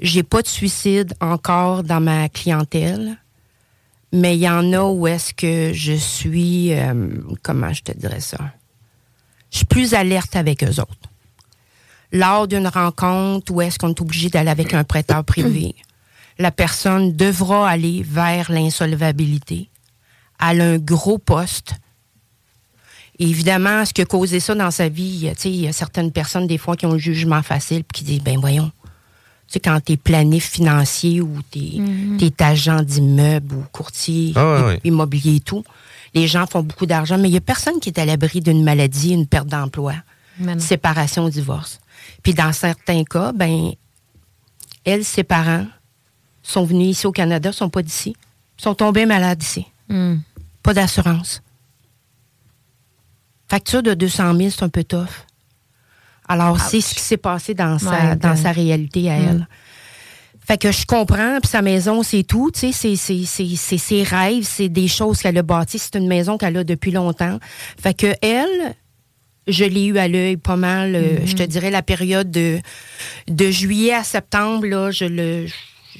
[0.00, 3.18] j'ai pas de suicide encore dans ma clientèle.
[4.12, 7.08] Mais il y en a où est-ce que je suis, euh,
[7.42, 8.38] comment je te dirais ça?
[9.50, 11.10] Je suis plus alerte avec eux autres.
[12.12, 15.74] Lors d'une rencontre où est-ce qu'on est obligé d'aller avec un prêteur privé,
[16.38, 19.68] la personne devra aller vers l'insolvabilité.
[20.40, 21.74] Elle a un gros poste.
[23.18, 26.76] Évidemment, ce qui a ça dans sa vie, il y a certaines personnes, des fois,
[26.76, 28.70] qui ont un jugement facile puis qui disent, ben voyons,
[29.54, 31.58] sais, quand tu es planif financier ou tu
[32.20, 34.80] es, agent d'immeuble ou courtier Ah ouais, i- ouais.
[34.84, 35.64] immobilier et tout,
[36.14, 38.62] les gens font beaucoup d'argent, mais il n'y a personne qui est à l'abri d'une
[38.64, 39.94] maladie, une perte d'emploi,
[40.58, 41.80] séparation, divorce.
[42.22, 43.72] Puis dans certains cas, ben,
[44.84, 45.66] elle, ses parents
[46.42, 48.16] sont venus ici au Canada, sont pas d'ici,
[48.56, 49.66] sont tombés malades ici.
[49.88, 50.16] Hmm.
[50.62, 51.42] Pas d'assurance.
[53.48, 55.08] Facture de 200 000, c'est un peu tough.
[56.28, 59.28] Alors, c'est ce qui s'est passé dans sa, dans sa réalité à Mm.
[59.28, 59.48] elle.
[60.46, 63.76] Fait que je comprends, puis sa maison, c'est tout, tu sais, c'est- c'est- c'est c'est
[63.78, 67.38] ses rêves, c'est des choses qu'elle a bâties, c'est une maison qu'elle a depuis longtemps.
[67.82, 68.74] Fait que elle,
[69.46, 71.26] je l'ai eu à l'œil pas mal, euh, Mhm.
[71.26, 72.60] je te dirais la période de,
[73.28, 75.46] de juillet à septembre, là, je le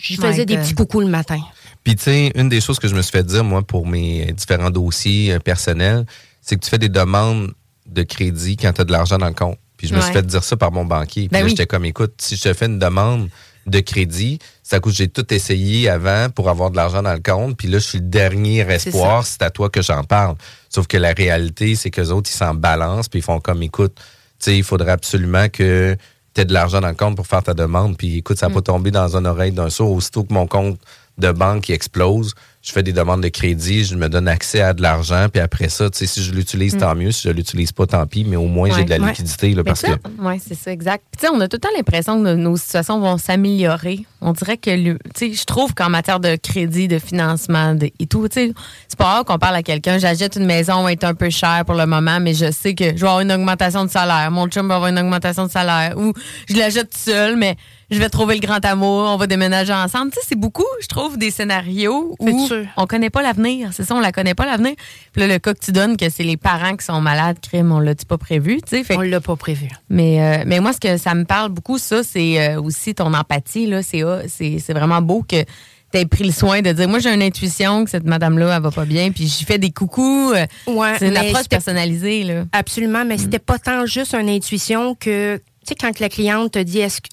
[0.00, 0.62] je My faisais des God.
[0.62, 1.40] petits coucous le matin.
[1.82, 4.32] Puis, tu sais, une des choses que je me suis fait dire, moi, pour mes
[4.32, 6.06] différents dossiers euh, personnels,
[6.40, 7.52] c'est que tu fais des demandes
[7.86, 9.58] de crédit quand tu as de l'argent dans le compte.
[9.78, 11.22] Puis, je me suis fait dire ça par mon banquier.
[11.22, 11.50] Puis Ben là, oui.
[11.50, 13.30] j'étais comme, écoute, si je te fais une demande
[13.66, 17.56] de crédit, ça coûte, j'ai tout essayé avant pour avoir de l'argent dans le compte.
[17.56, 20.36] Puis là, je suis le dernier espoir, c'est à toi que j'en parle.
[20.68, 23.62] Sauf que la réalité, c'est que les autres, ils s'en balancent, puis ils font comme,
[23.62, 24.04] écoute, tu
[24.40, 25.96] sais, il faudrait absolument que
[26.34, 27.96] tu aies de l'argent dans le compte pour faire ta demande.
[27.96, 29.92] Puis écoute, ça n'a pas tombé dans une oreille d'un sourd.
[29.92, 30.78] Aussitôt que mon compte
[31.18, 32.34] de banque qui explose,
[32.68, 35.70] je fais des demandes de crédit, je me donne accès à de l'argent, puis après
[35.70, 36.78] ça, tu sais, si je l'utilise, Mm.
[36.80, 37.12] tant mieux.
[37.12, 39.80] Si je l'utilise pas, tant pis, mais au moins, j'ai de la liquidité, là, parce
[39.80, 40.08] ça, que...
[40.18, 41.02] Oui, c'est ça, exact.
[41.10, 44.00] Puis, tu sais, on a tout le temps l'impression que nos situations vont s'améliorer.
[44.20, 48.06] On dirait que, tu sais, je trouve qu'en matière de crédit, de financement de- et
[48.06, 48.52] tout, tu sais,
[48.86, 51.30] c'est pas rare qu'on parle à quelqu'un, j'achète une maison, elle va être un peu
[51.30, 54.30] chère pour le moment, mais je sais que je vais avoir une augmentation de salaire.
[54.30, 55.96] Mon chum va avoir une augmentation de salaire.
[55.96, 56.12] Ou
[56.48, 57.56] je l'achète seul, mais
[57.90, 60.10] je vais trouver le grand amour, on va déménager ensemble.
[60.10, 62.46] Tu sais, c'est beaucoup, je trouve, des scénarios où
[62.76, 63.70] on connaît pas l'avenir.
[63.72, 64.74] C'est ça, on la connaît pas l'avenir.
[65.12, 67.72] Puis là, le cas que tu donnes, que c'est les parents qui sont malades, crime,
[67.72, 68.84] on l'a-tu pas prévu, tu sais?
[68.84, 69.68] Fait On l'a pas prévu.
[69.88, 73.14] mais, euh, mais moi, ce que ça me parle beaucoup, ça, c'est euh, aussi ton
[73.14, 73.66] empathie.
[73.66, 75.42] Là, c'est, ah, c'est, c'est vraiment beau que
[75.90, 78.62] tu aies pris le soin de dire Moi, j'ai une intuition que cette madame-là, elle
[78.62, 80.32] va pas bien, puis j'y fais des coucous.
[80.34, 82.24] Euh, Ouais, c'est une approche personnalisée.
[82.24, 82.44] Là.
[82.52, 86.58] Absolument, mais c'était pas tant juste une intuition que, tu sais, quand la cliente te
[86.58, 87.08] dit est-ce que-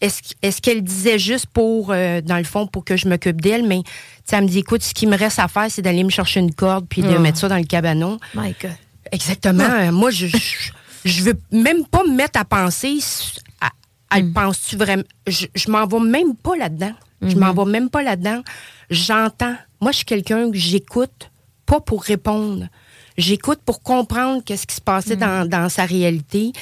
[0.00, 3.82] est-ce qu'elle disait juste pour, euh, dans le fond, pour que je m'occupe d'elle, mais
[4.28, 6.40] tu elle me dit, écoute, ce qui me reste à faire, c'est d'aller me chercher
[6.40, 7.20] une corde puis de Oh.
[7.20, 8.18] mettre ça dans le cabanon.
[8.34, 8.72] My God.
[9.12, 9.62] Exactement.
[9.64, 10.70] Euh, Moi, je, je,
[11.04, 12.98] je veux même pas me mettre à penser,
[13.60, 13.70] à,
[14.10, 15.04] à le penses-tu vraiment?
[15.26, 16.92] Je, je m'en vais même pas là-dedans.
[17.22, 18.42] Je m'en vais même pas là-dedans.
[18.90, 19.54] J'entends.
[19.80, 21.30] Moi, je suis quelqu'un que j'écoute,
[21.64, 22.66] pas pour répondre.
[23.18, 26.52] J'écoute pour comprendre qu'est-ce qui se passait dans, dans sa réalité,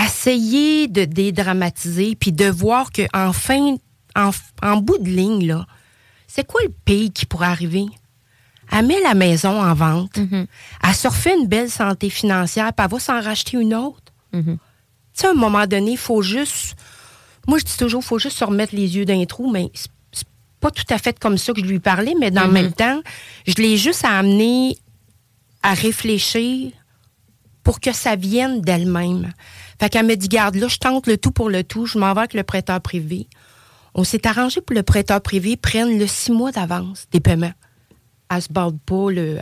[0.00, 3.76] essayer de dédramatiser, puis de voir que en fin,
[4.14, 4.30] en,
[4.62, 5.66] en bout de ligne, là,
[6.28, 7.86] c'est quoi le pays qui pourrait arriver?
[8.72, 10.18] Elle met la maison en vente.
[10.82, 14.12] Elle se refait une belle santé financière, puis elle va s'en racheter une autre.
[14.32, 16.76] Tu sais, à un moment donné, il faut juste.
[17.46, 20.26] Moi, je dis toujours, il faut juste se remettre les yeux d'un trou, mais c'est
[20.60, 22.52] pas tout à fait comme ça que je lui parlais, mais dans le Mhm.
[22.54, 23.00] même temps,
[23.46, 24.76] je l'ai juste amené
[25.66, 26.70] à réfléchir
[27.64, 29.32] pour que ça vienne d'elle-même.
[29.80, 32.14] Fait qu'elle me dit, garde, là, je tente le tout pour le tout, je m'en
[32.14, 33.26] vais avec le prêteur privé.
[33.92, 37.52] On s'est arrangé pour le prêteur privé prenne le six mois d'avance des paiements.
[38.30, 39.40] Elle se barre pas, le,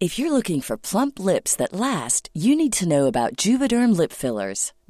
[0.00, 4.12] If you're looking for plump lips that last, you need to know about Juvederm lip
[4.12, 4.72] fillers.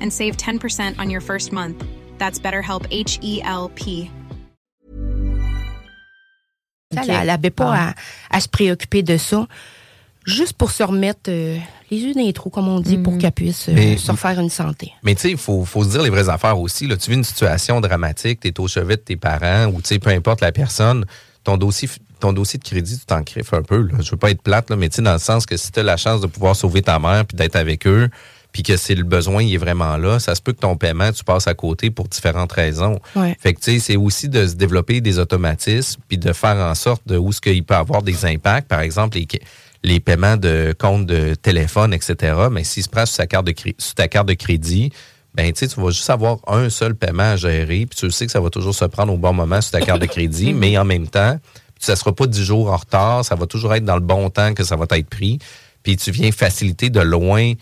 [0.00, 1.82] and save 10% on your first month.
[2.18, 4.10] That's BetterHelp H E L P.
[6.96, 7.94] Elle n'avait pas à,
[8.30, 9.46] à se préoccuper de ça,
[10.24, 11.58] juste pour se remettre euh,
[11.90, 14.40] les yeux dans les trous, comme on dit, pour qu'elle puisse euh, Mais- se refaire
[14.40, 14.92] une santé.
[15.02, 16.86] Mais tu sais, il faut, faut se dire les vraies affaires aussi.
[16.86, 16.96] Là.
[16.96, 19.98] Tu vis une situation dramatique, tu es au chevet de tes parents ou tu sais,
[19.98, 21.04] peu importe la personne,
[21.44, 21.88] ton dossier,
[22.20, 23.82] ton dossier de crédit, tu t'en griffes un peu.
[23.82, 23.94] Là.
[24.00, 25.80] Je veux pas être plate, là, mais tu sais, dans le sens que si tu
[25.80, 28.08] as la chance de pouvoir sauver ta mère puis d'être avec eux,
[28.56, 31.12] puis que c'est le besoin, il est vraiment là, ça se peut que ton paiement,
[31.12, 32.98] tu passes à côté pour différentes raisons.
[33.14, 33.36] Ouais.
[33.38, 36.74] Fait que tu sais, c'est aussi de se développer des automatismes puis de faire en
[36.74, 38.66] sorte de où ce qu'il peut avoir des impacts.
[38.66, 39.28] Par exemple, les,
[39.84, 42.32] les paiements de compte de téléphone, etc.
[42.50, 44.90] Mais s'il se prend sur, sa carte de sur ta carte de crédit,
[45.34, 48.40] ben tu vas juste avoir un seul paiement à gérer, puis tu sais que ça
[48.40, 51.08] va toujours se prendre au bon moment sur ta carte de crédit, mais en même
[51.08, 51.38] temps,
[51.78, 54.54] ça sera pas 10 jours en retard, ça va toujours être dans le bon temps
[54.54, 55.40] que ça va être pris,
[55.82, 57.52] puis tu viens faciliter de loin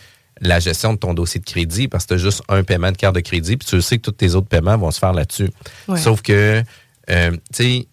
[0.44, 2.96] la gestion de ton dossier de crédit parce que tu as juste un paiement de
[2.96, 5.50] carte de crédit, puis tu sais que tous tes autres paiements vont se faire là-dessus.
[5.88, 5.98] Ouais.
[5.98, 6.62] Sauf que,
[7.11, 7.88] euh, tu sais,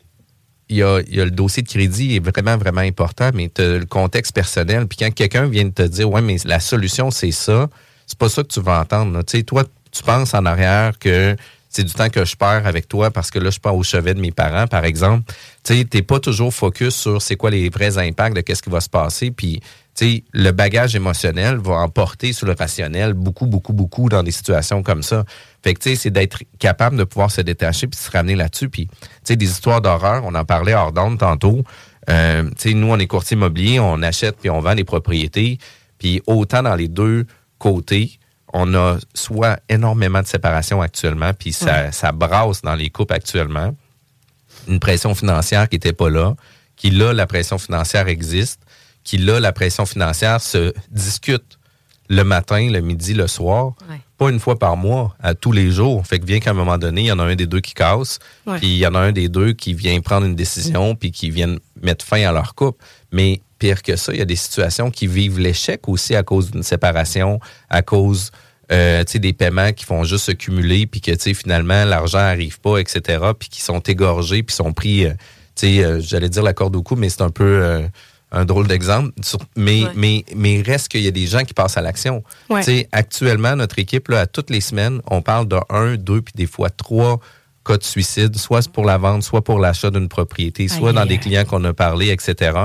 [0.69, 3.49] il y a, il y a le dossier de crédit est vraiment, vraiment important, mais
[3.53, 4.87] tu le contexte personnel.
[4.87, 7.67] Puis quand quelqu'un vient te dire, ouais, mais la solution, c'est ça,
[8.07, 9.21] c'est pas ça que tu vas entendre.
[9.23, 11.35] Tu sais, toi, tu penses en arrière que
[11.69, 14.13] c'est du temps que je perds avec toi parce que là, je pars au chevet
[14.13, 15.23] de mes parents, par exemple.
[15.63, 18.69] Tu sais, t'es pas toujours focus sur c'est quoi les vrais impacts de qu'est-ce qui
[18.69, 19.31] va se passer.
[19.31, 19.61] Puis,
[19.99, 25.04] le bagage émotionnel va emporter sur le rationnel beaucoup, beaucoup, beaucoup dans des situations comme
[25.04, 25.25] ça.
[25.63, 28.69] Fait que, tu sais, c'est d'être capable de pouvoir se détacher puis se ramener là-dessus.
[28.69, 31.63] Puis, tu sais, des histoires d'horreur, on en parlait hors d'onde tantôt.
[32.10, 35.60] Euh, tu sais, nous, on est courtier immobilier, on achète puis on vend des propriétés.
[35.99, 37.27] Puis, autant dans les deux
[37.60, 38.17] côtés,
[38.54, 41.91] on a soit énormément de séparation actuellement, puis ça, Ouais.
[41.91, 43.75] ça brasse dans les couples actuellement.
[44.67, 46.36] Une pression financière qui n'était pas là,
[46.75, 48.60] qui là, la pression financière existe,
[49.03, 51.57] qui là, la pression financière se discute
[52.09, 53.73] le matin, le midi, le soir,
[54.17, 56.05] pas une fois par mois, à tous les jours.
[56.05, 57.73] Fait que bien qu'à un moment donné, il y en a un des deux qui
[57.73, 58.19] casse,
[58.57, 61.29] puis il y en a un des deux qui vient prendre une décision, puis qui
[61.29, 62.83] vient mettre fin à leur couple.
[63.13, 66.51] Mais pire que ça, il y a des situations qui vivent l'échec aussi à cause
[66.51, 68.31] d'une séparation, à cause
[68.71, 73.23] euh, des paiements qui font juste se cumuler, puis que finalement, l'argent n'arrive pas, etc.,
[73.39, 75.13] puis qui sont égorgés, puis sont pris, euh,
[75.55, 77.87] tu sais, euh, j'allais dire la corde au cou, mais c'est un peu euh,
[78.31, 79.11] un drôle d'exemple.
[79.57, 79.89] Mais, Ouais.
[79.95, 82.23] mais, mais reste qu'il y a des gens qui passent à l'action.
[82.49, 82.87] Ouais.
[82.91, 86.45] Actuellement, notre équipe, là, à toutes les semaines, on parle de un, deux, puis des
[86.47, 87.19] fois trois
[87.65, 91.05] cas de suicide, soit pour la vente, soit pour l'achat d'une propriété, soit Aïe, dans
[91.05, 92.57] des clients qu'on a parlé, etc.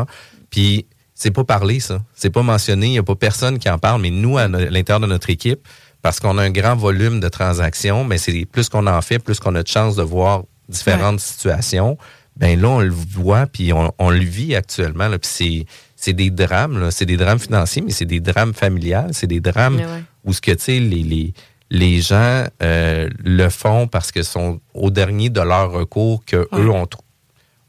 [0.50, 2.00] Puis c'est pas parlé, ça.
[2.14, 2.86] C'est pas mentionné.
[2.86, 4.00] Il n'y a pas personne qui en parle.
[4.02, 5.66] Mais nous, à no- à l'intérieur de notre équipe,
[6.02, 9.40] parce qu'on a un grand volume de transactions, mais c'est plus qu'on en fait, plus
[9.40, 11.98] qu'on a de chances de voir différentes situations.
[12.36, 15.08] Ben là, on le voit, puis on, on le vit actuellement.
[15.08, 15.18] là.
[15.18, 15.66] Puis c'est,
[15.96, 16.90] c'est des drames, là.
[16.90, 20.02] c'est des drames financiers, mais c'est des drames familiales, c'est des drames ouais.
[20.24, 21.32] où ce que tu sais, les, les,
[21.70, 26.70] les gens euh, le font parce que sont au dernier de leur recours que eux
[26.70, 26.86] ont,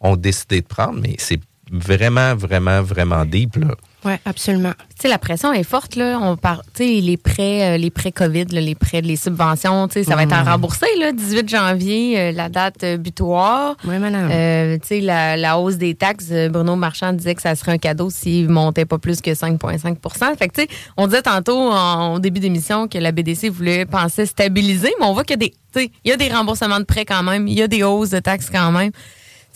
[0.01, 1.39] ont décidé de prendre, mais c'est
[1.71, 3.55] vraiment, vraiment, vraiment deep.
[3.55, 3.75] Là.
[4.07, 4.71] Oui, absolument.
[4.95, 6.17] Tu sais, la pression est forte, là.
[6.21, 9.87] On parle, tu sais, les prêts, euh, les prêts COVID, là, les prêts, les subventions,
[9.89, 10.47] tu sais, ça va être à Mm.
[10.47, 13.75] rembourser, là, 18 janvier, euh, la date euh, butoir.
[13.85, 14.29] Oui, madame.
[14.31, 17.77] Euh, tu sais, la, la hausse des taxes, Bruno Marchand disait que ça serait un
[17.77, 22.13] cadeau s'il montait pas plus que 5,5% Fait que, tu sais, on disait tantôt en,
[22.15, 25.47] au début d'émission que la BDC voulait penser stabiliser, mais on voit qu'il y a
[25.47, 27.67] des, tu sais, il y a des remboursements de prêts quand même, il y a
[27.67, 28.91] des hausses de taxes quand même.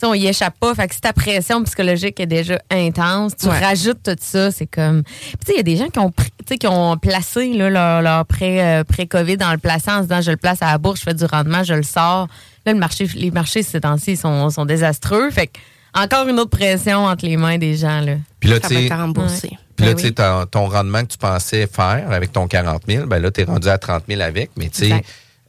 [0.06, 0.74] On y échappe pas.
[0.74, 3.58] Fait que si ta pression psychologique est déjà intense, tu Ouais.
[3.58, 5.02] rajoutes tout ça, c'est comme.
[5.04, 6.96] Puis, tu sais, il y a des gens qui ont, pris- tu sais, qui ont
[6.96, 10.36] placé là, leur, leur prêt, euh, pré-COVID dans le plaçant en se disant je le
[10.36, 12.28] place à la bourse, je fais du rendement, je le sors.
[12.66, 15.30] Là, le marché, les marchés ces temps-ci sont, sont désastreux.
[15.30, 15.58] Fait que,
[15.94, 18.00] encore une autre pression entre les mains des gens.
[18.00, 18.14] Là.
[18.40, 19.48] Puis là, tu sais, être remboursé.
[19.52, 19.58] Ouais.
[19.76, 20.14] Puis là, Ben tu sais, oui.
[20.14, 23.44] ton, ton rendement que tu pensais faire avec ton 40 000, ben là, tu es
[23.44, 24.50] rendu à 30 000 avec.
[24.56, 25.02] Mais tu sais.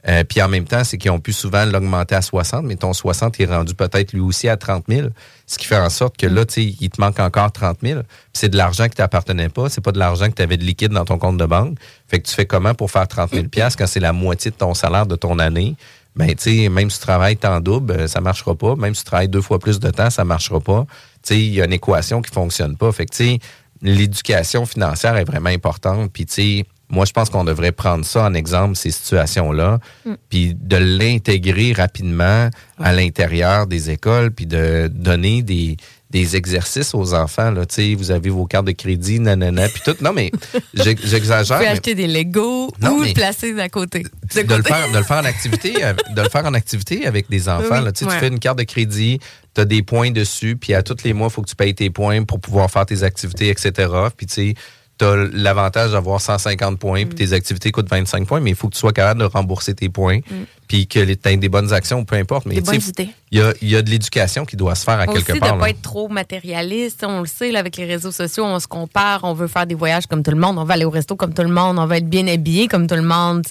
[0.06, 2.92] Euh, puis en même temps, c'est qu'ils ont pu souvent l'augmenter à 60, mais ton
[2.92, 5.08] 60 est rendu peut-être lui aussi à 30 000.
[5.46, 8.00] Ce qui fait en sorte que là, tu sais, il te manque encore 30 000.
[8.02, 9.70] Puis c'est de l'argent qui t'appartenait pas.
[9.70, 11.78] C'est pas de l'argent que tu avais de liquide dans ton compte de banque.
[12.06, 14.56] Fait que tu fais comment pour faire 30 000 piastres quand c'est la moitié de
[14.56, 15.74] ton salaire de ton année?
[16.16, 18.76] Ben, tu sais, même si tu travailles temps double, euh, ça marchera pas.
[18.76, 20.86] Même si tu travailles deux fois plus de temps, ça marchera pas.
[21.22, 22.92] Tu sais, il y a une équation qui fonctionne pas.
[22.92, 23.38] Fait que, tu sais,
[23.82, 26.12] l'éducation financière est vraiment importante.
[26.12, 30.12] Puis, tu sais, moi, je pense qu'on devrait prendre ça en exemple, ces situations-là, Mm.
[30.30, 35.76] puis de l'intégrer rapidement à l'intérieur des écoles, puis de donner des,
[36.10, 37.50] des exercices aux enfants.
[37.50, 37.62] Là.
[37.96, 39.96] Vous avez vos cartes de crédit, nanana, puis tout.
[40.02, 40.30] Non, mais
[40.74, 41.58] j'exagère.
[41.58, 44.00] peux mais- acheter des Legos Non, ou le placer à côté.
[44.02, 45.72] de le faire de le faire en activité
[46.16, 47.92] de le faire en activité avec des enfants Oui, là.
[47.92, 49.18] Tu fais une carte de crédit
[49.54, 51.74] tu as des points dessus puis à tous les mois il faut que tu payes
[51.74, 54.54] tes points pour pouvoir faire tes activités etc puis tu sais
[54.98, 58.68] tu as l'avantage d'avoir 150 points puis tes activités coûtent 25 points mais il faut
[58.68, 60.20] que tu sois capable de rembourser tes points
[60.68, 63.08] puis que tu aies des bonnes actions peu importe mais Des tu sais, bonnes idées.
[63.30, 65.34] il y a, il y a de l'éducation qui doit se faire à Aussi quelque
[65.34, 67.04] de part ne pas être trop matérialiste.
[67.06, 69.74] On le sait, là, avec les réseaux sociaux, on se compare, on veut faire des
[69.74, 71.86] voyages comme tout le monde, on veut aller au resto comme tout le monde, on
[71.86, 73.42] veut être bien habillé comme tout le monde.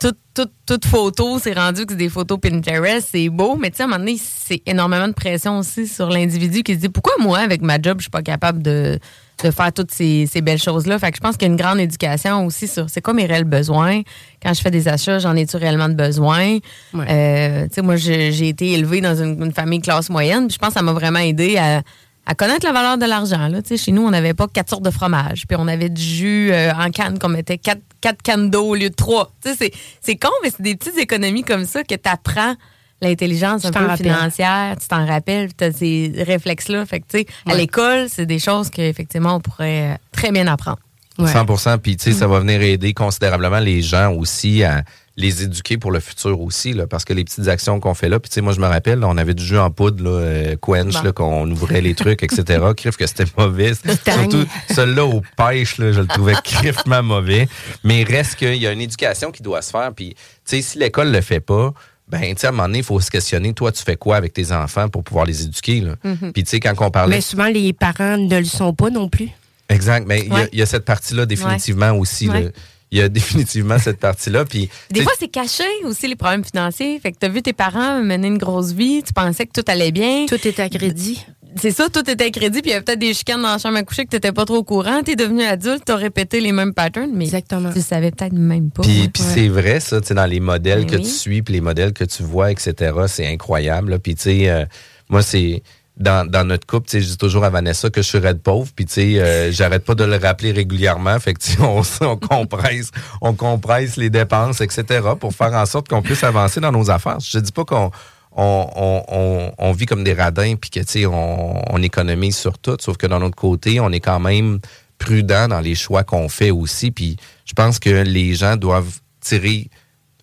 [0.00, 3.86] toute photo, c'est rendu que c'est des photos Pinterest, c'est beau, mais tu sais, à
[3.86, 7.38] un moment donné, c'est énormément de pression aussi sur l'individu qui se dit pourquoi moi,
[7.38, 8.98] avec ma job, je suis pas capable de,
[9.42, 10.98] de faire toutes ces, ces belles choses-là.
[10.98, 13.26] Fait que je pense qu'il y a une grande éducation aussi sur c'est quoi mes
[13.26, 14.02] réels besoins.
[14.42, 16.58] Quand je fais des achats, j'en ai-tu réellement de besoin?
[16.94, 20.58] Euh, tu sais, moi, j'ai été élevée dans une, une famille classe moyenne, puis je
[20.58, 21.82] pense que ça m'a vraiment aidé à,
[22.26, 23.48] à connaître la valeur de l'argent.
[23.48, 23.62] là.
[23.62, 26.02] Tu sais, Chez nous, on n'avait pas quatre sortes de fromage, puis on avait du
[26.02, 29.32] jus euh, en canne qu'on mettait quatre, quatre cannes d'eau au lieu de trois.
[29.42, 32.54] Tu sais, C'est c'est con, mais c'est des petites économies comme ça que tu apprends
[33.02, 36.84] l'intelligence un peu financière, tu t'en rappelles, tu as ces réflexes-là.
[36.86, 37.58] Fait que, tu sais, à Ouais.
[37.58, 40.78] l'école, c'est des choses qu'effectivement, on pourrait euh, très bien apprendre.
[41.18, 42.30] 100% Puis, tu sais, ça Mm.
[42.30, 44.82] va venir aider considérablement les gens aussi à
[45.16, 48.18] les éduquer pour le futur aussi, là, parce que les petites actions qu'on fait là,
[48.18, 50.10] puis tu sais, moi, je me rappelle, là, on avait du jus en poudre, là,
[50.10, 51.02] euh, Quench, Bon.
[51.02, 52.64] là, qu'on ouvrait les trucs, etc.
[52.76, 53.72] Crif que c'était mauvais.
[53.74, 57.48] Surtout celui-là aux pêches, là, je le trouvais criffement mauvais.
[57.84, 59.92] Mais il reste qu'il y a une éducation qui doit se faire.
[59.94, 61.74] Puis, tu sais, si l'école le fait pas,
[62.10, 64.16] ben, tu sais, à un moment donné, il faut se questionner, toi, tu fais quoi
[64.16, 65.94] avec tes enfants pour pouvoir les éduquer, là?
[66.04, 66.32] Mhm.
[66.32, 67.16] Puis, tu sais, quand on parlait...
[67.16, 69.28] Mais souvent, les parents ne le sont pas non plus.
[69.68, 70.06] Exact.
[70.06, 70.48] Mais il y a- Ouais.
[70.52, 72.28] il y, a cette partie-là définitivement aussi.
[72.28, 72.50] Ouais.
[72.90, 74.44] Il y a définitivement cette partie-là.
[74.44, 76.98] Puis, Des fois, c'est caché aussi les problèmes financiers.
[76.98, 79.64] Fait que tu as vu tes parents mener une grosse vie, tu pensais que tout
[79.70, 80.26] allait bien.
[80.28, 81.24] Tout était à crédit.
[81.56, 83.58] C'est ça, tout était à crédit, puis il y avait peut-être des chicanes dans la
[83.58, 85.02] chambre à coucher que tu n'étais pas trop au courant.
[85.04, 87.34] Tu es devenu adulte, tu as répété les mêmes patterns, mais tu
[87.74, 88.82] le savais peut-être même pas.
[88.82, 89.08] Puis, Ouais.
[89.08, 91.02] puis c'est vrai, ça, tu sais, dans les modèles Ben que oui.
[91.02, 93.90] tu suis, puis les modèles que tu vois, etc., c'est incroyable.
[93.92, 93.98] là.
[93.98, 94.64] Puis, tu sais, euh,
[95.08, 95.62] moi, c'est.
[95.96, 98.40] Dans, dans notre couple, tu sais, je dis toujours à Vanessa que je suis raide
[98.40, 101.18] pauvre, puis tu sais, euh, j'arrête pas de le rappeler régulièrement.
[101.20, 102.90] Fait que tu sais, on, on compresse,
[103.20, 104.84] on compresse les dépenses, etc.,
[105.18, 107.18] pour faire en sorte qu'on puisse avancer dans nos affaires.
[107.20, 107.90] Je dis pas qu'on
[108.32, 113.22] on, vit comme des radins, puis que on, on économise sur tout, sauf que d'un
[113.22, 114.60] autre côté, on est quand même
[114.98, 116.90] prudent dans les choix qu'on fait aussi.
[116.90, 119.68] Puis je pense que les gens doivent tirer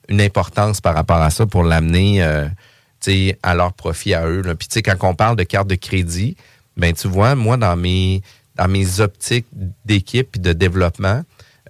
[0.08, 2.47] une importance par rapport à ça pour l'amener euh,
[3.43, 4.41] à leur profit à eux.
[4.58, 6.36] Puis tu sais, quand on parle de carte de crédit,
[6.78, 8.22] ben tu vois, moi, dans mes,
[8.55, 9.47] dans optiques
[9.86, 11.24] d'équipe et de développement,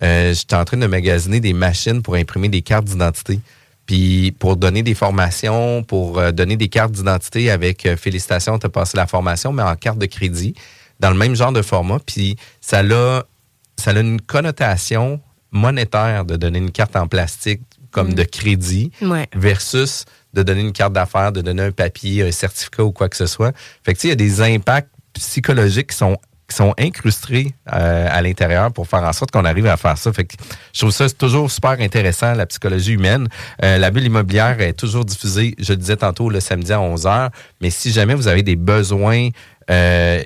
[0.03, 3.39] euh, j'étais en train de magasiner des machines pour imprimer des cartes d'identité.
[3.88, 8.67] Puis pour donner des formations, pour euh, donner des cartes d'identité avec euh, félicitations, tu
[8.67, 10.53] as passé la formation, mais en carte de crédit,
[10.99, 11.97] dans le même genre de format.
[12.05, 13.23] Puis ça a,
[13.77, 15.19] ça a une connotation
[15.51, 17.61] monétaire de donner une carte en plastique
[17.91, 18.13] comme Mm.
[18.15, 19.27] de crédit Ouais.
[19.33, 23.15] versus de donner une carte d'affaires, de donner un papier, un certificat ou quoi que
[23.15, 23.53] ce soit.
[23.83, 26.17] Fait que tu sais, il y a des impacts psychologiques qui sont
[26.47, 30.13] qui sont incrustés euh, à l'intérieur pour faire en sorte qu'on arrive à faire ça.
[30.13, 30.35] Fait que
[30.73, 33.27] je trouve ça toujours super intéressant, la psychologie humaine.
[33.63, 37.29] Euh, la bulle immobilière est toujours diffusée, je le disais tantôt, le samedi à 11h.
[37.61, 39.29] Mais si jamais vous avez des besoins
[39.69, 40.23] euh,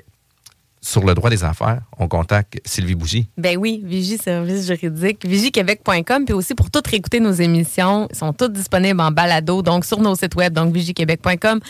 [0.80, 3.28] sur le droit des affaires, on contacte Sylvie Bougie.
[3.36, 6.24] Ben oui, Vigie Service Juridique, vigiequebec.com.
[6.24, 10.14] Puis aussi, pour toutes réécouter nos émissions, sont toutes disponibles en balado, donc sur nos
[10.14, 11.60] sites web, donc vigiequebec.com.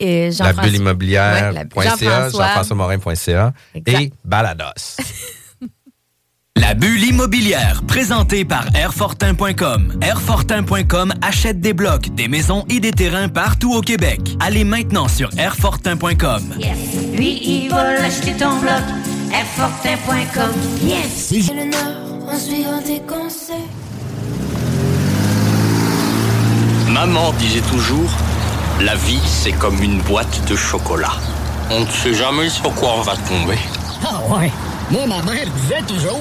[0.00, 2.46] Et La bulle immobilière.ca, Ouais, la- Jean-François.
[3.86, 4.96] et Balados.
[6.56, 9.98] La bulle immobilière, présentée par Airfortin.com.
[10.00, 14.20] Airfortin.com achète des blocs, des maisons et des terrains partout au Québec.
[14.40, 16.54] Allez maintenant sur Airfortin.com.
[17.16, 18.82] Lui, il va l'acheter ton bloc.
[19.32, 20.52] Airfortin.com.
[20.84, 21.32] Yes!
[21.52, 23.68] le Nord en suivant tes conseils.
[26.88, 28.10] Maman disait toujours,
[28.80, 31.12] la vie c'est comme une boîte de chocolat.
[31.70, 33.58] On ne sait jamais sur quoi on va tomber.
[34.04, 34.50] Ah ouais.
[34.90, 36.20] Moi, ma mère disait toujours,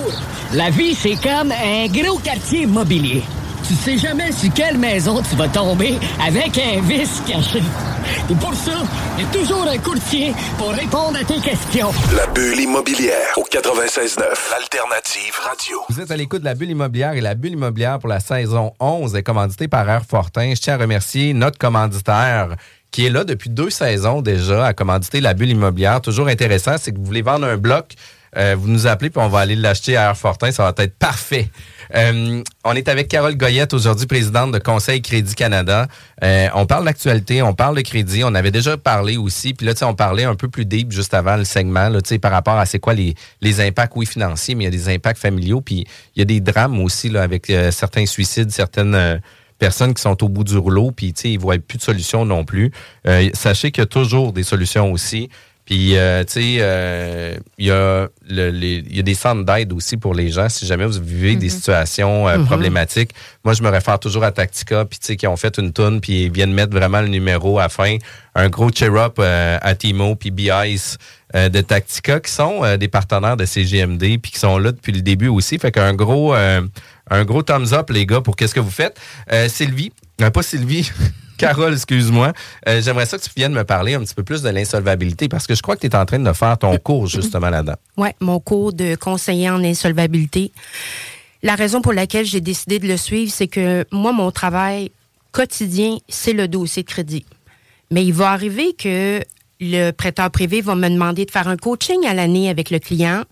[0.53, 3.23] la vie, c'est comme un gros quartier immobilier.
[3.67, 7.61] Tu sais jamais sur quelle maison tu vas tomber avec un vice caché.
[8.29, 8.71] Et pour ça,
[9.17, 11.91] il y a toujours un courtier pour répondre à tes questions.
[12.15, 14.19] La bulle immobilière au 96.9.
[14.51, 15.81] L'alternative radio.
[15.89, 18.73] Vous êtes à l'écoute de la bulle immobilière et la bulle immobilière pour la saison
[18.79, 20.53] 11 est commanditée par Airfortin.
[20.55, 22.55] Je tiens à remercier notre commanditaire
[22.91, 25.99] qui est là depuis deux saisons déjà à commanditer la bulle immobilière.
[25.99, 27.95] Toujours intéressant, c'est que vous voulez vendre un bloc,
[28.37, 30.51] euh, vous nous appelez puis on va aller l'acheter à Airfortin.
[30.51, 31.49] Ça va être parfait.
[31.95, 35.87] Euh, on est avec Carole Goyette aujourd'hui, présidente de Conseil Crédit Canada.
[36.23, 38.23] Euh, on parle d'actualité, on parle de crédit.
[38.23, 41.35] On avait déjà parlé aussi, puis là, on parlait un peu plus deep juste avant
[41.35, 44.65] le segment, là, par rapport à c'est quoi les, les impacts, oui, financiers, mais il
[44.65, 47.71] y a des impacts familiaux, puis il y a des drames aussi là, avec euh,
[47.71, 49.17] certains suicides, certaines euh,
[49.59, 52.71] personnes qui sont au bout du rouleau, puis ils voient plus de solution non plus.
[53.07, 55.29] Euh, sachez qu'il y a toujours des solutions aussi.
[55.65, 58.51] Puis, euh, tu sais, euh, il y, a le-
[58.93, 60.49] y a des centres d'aide aussi pour les gens.
[60.49, 62.45] Si jamais vous vivez des situations euh, Mhm.
[62.47, 63.11] problématiques,
[63.45, 66.01] moi, je me réfère toujours à Tactica, puis tu sais, qui ont fait une toune,
[66.01, 67.95] puis ils viennent mettre vraiment le numéro à fin.
[68.35, 70.97] Un gros cheer-up euh, à Timo, puis B-Ice
[71.33, 74.91] euh, de Tactica, qui sont euh, des partenaires de CGMD, puis qui sont là depuis
[74.91, 75.57] le début aussi.
[75.59, 76.61] Fait qu'un gros, euh,
[77.09, 78.99] un gros thumbs up, les gars, pour qu'est-ce que vous faites.
[79.31, 80.91] Euh, Sylvie, euh, pas Sylvie,
[81.37, 82.33] Carole, excuse-moi.
[82.67, 85.47] Euh, J'aimerais ça que tu viennes me parler un petit peu plus de l'insolvabilité parce
[85.47, 87.75] que je crois que tu es en train de faire ton cours justement là-dedans.
[87.97, 90.51] Oui, mon cours de conseiller en insolvabilité.
[91.41, 94.91] La raison pour laquelle j'ai décidé de le suivre, c'est que moi, mon travail
[95.31, 97.25] quotidien, c'est le dossier de crédit.
[97.91, 99.21] Mais il va arriver que
[99.59, 103.23] le prêteur privé va me demander de faire un coaching à l'année avec le client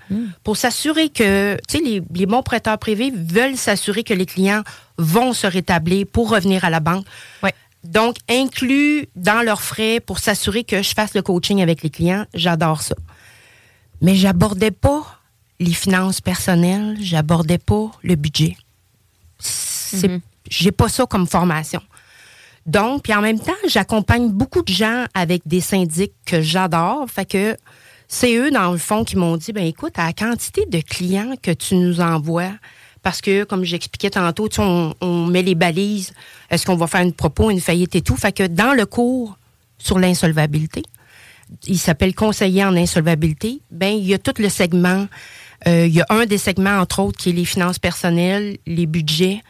[0.44, 4.64] pour s'assurer que, tu sais, les, les bons prêteurs privés veulent s'assurer que les clients
[4.98, 7.06] vont se rétablir pour revenir à la banque.
[7.84, 12.26] Donc, inclus dans leurs frais pour s'assurer que je fasse le coaching avec les clients,
[12.34, 12.96] j'adore ça.
[14.02, 15.20] Mais j'abordais pas
[15.60, 18.58] les finances personnelles, j'abordais pas le budget.
[19.40, 21.82] C'est, j'ai pas ça comme formation.
[22.66, 27.10] Donc, puis en même temps, j'accompagne beaucoup de gens avec des syndics que j'adore.
[27.10, 27.58] Fait que
[28.08, 31.34] c'est eux, dans le fond, qui m'ont dit, ben écoute, à la quantité de clients
[31.42, 32.54] que tu nous envoies,
[33.04, 36.14] parce que, comme j'expliquais tantôt, on, on met les balises,
[36.50, 38.16] est-ce qu'on va faire une propos, une faillite et tout?
[38.16, 39.38] Fait que dans le cours
[39.78, 40.84] sur l'insolvabilité,
[41.68, 45.08] il s'appelle conseiller en insolvabilité, ben il y a tout le segment.
[45.68, 48.86] euh, il y a un des segments, entre autres, qui est les finances personnelles, les
[48.86, 49.42] budgets.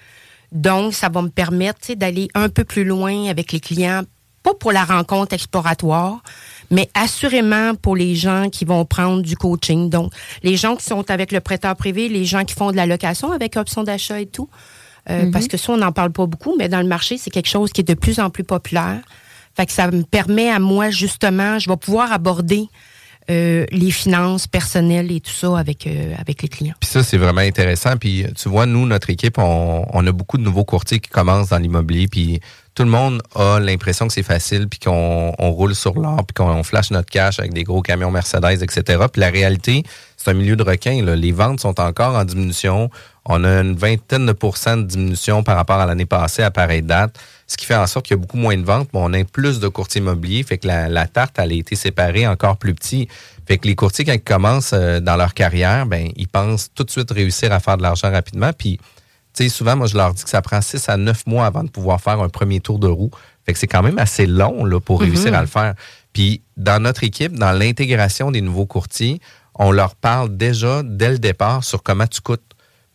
[0.51, 4.03] Donc, ça va me permettre d'aller un peu plus loin avec les clients,
[4.43, 6.21] pas pour la rencontre exploratoire,
[6.71, 9.89] mais assurément pour les gens qui vont prendre du coaching.
[9.89, 10.11] Donc,
[10.41, 13.31] les gens qui sont avec le prêteur privé, les gens qui font de la location
[13.31, 14.49] avec option d'achat et tout.
[15.09, 15.31] Euh, Mhm.
[15.31, 17.71] Parce que ça, on n'en parle pas beaucoup, mais dans le marché, c'est quelque chose
[17.71, 19.01] qui est de plus en plus populaire.
[19.55, 22.67] Fait que ça me permet à moi, justement, je vais pouvoir aborder
[23.31, 26.75] euh, les finances personnelles et tout ça avec, euh, avec les clients.
[26.79, 27.95] Puis ça, c'est vraiment intéressant.
[27.97, 31.49] Puis tu vois, nous, notre équipe, on, on a beaucoup de nouveaux courtiers qui commencent
[31.49, 32.07] dans l'immobilier.
[32.07, 32.41] Puis
[32.73, 36.33] tout le monde a l'impression que c'est facile, puis qu'on on roule sur l'or, puis
[36.33, 39.05] qu'on flash notre cash avec des gros camions Mercedes, etc.
[39.11, 39.83] Puis la réalité,
[40.15, 41.03] c'est un milieu de requins.
[41.03, 41.15] là.
[41.15, 42.89] Les ventes sont encore en diminution.
[43.25, 46.81] On a une vingtaine de pourcents de diminution par rapport à l'année passée à pareille
[46.81, 47.19] date,
[47.51, 49.23] ce qui fait en sorte qu'il y a beaucoup moins de ventes, mais on a
[49.25, 52.73] plus de courtiers immobiliers, fait que la, la tarte, elle a été séparée encore plus
[52.73, 53.09] petit.
[53.45, 56.83] Fait que les courtiers, quand ils commencent euh, dans leur carrière, ben ils pensent tout
[56.85, 58.51] de suite réussir à faire de l'argent rapidement.
[58.57, 58.77] Puis,
[59.33, 61.63] tu sais, souvent, moi, je leur dis que ça prend 6 à 9 mois avant
[61.65, 63.11] de pouvoir faire un premier tour de roue.
[63.45, 65.35] Fait que c'est quand même assez long là, pour réussir Mhm.
[65.37, 65.73] à le faire.
[66.13, 69.19] Puis, dans notre équipe, dans l'intégration des nouveaux courtiers,
[69.55, 72.41] on leur parle déjà dès le départ sur comment tu coûtes.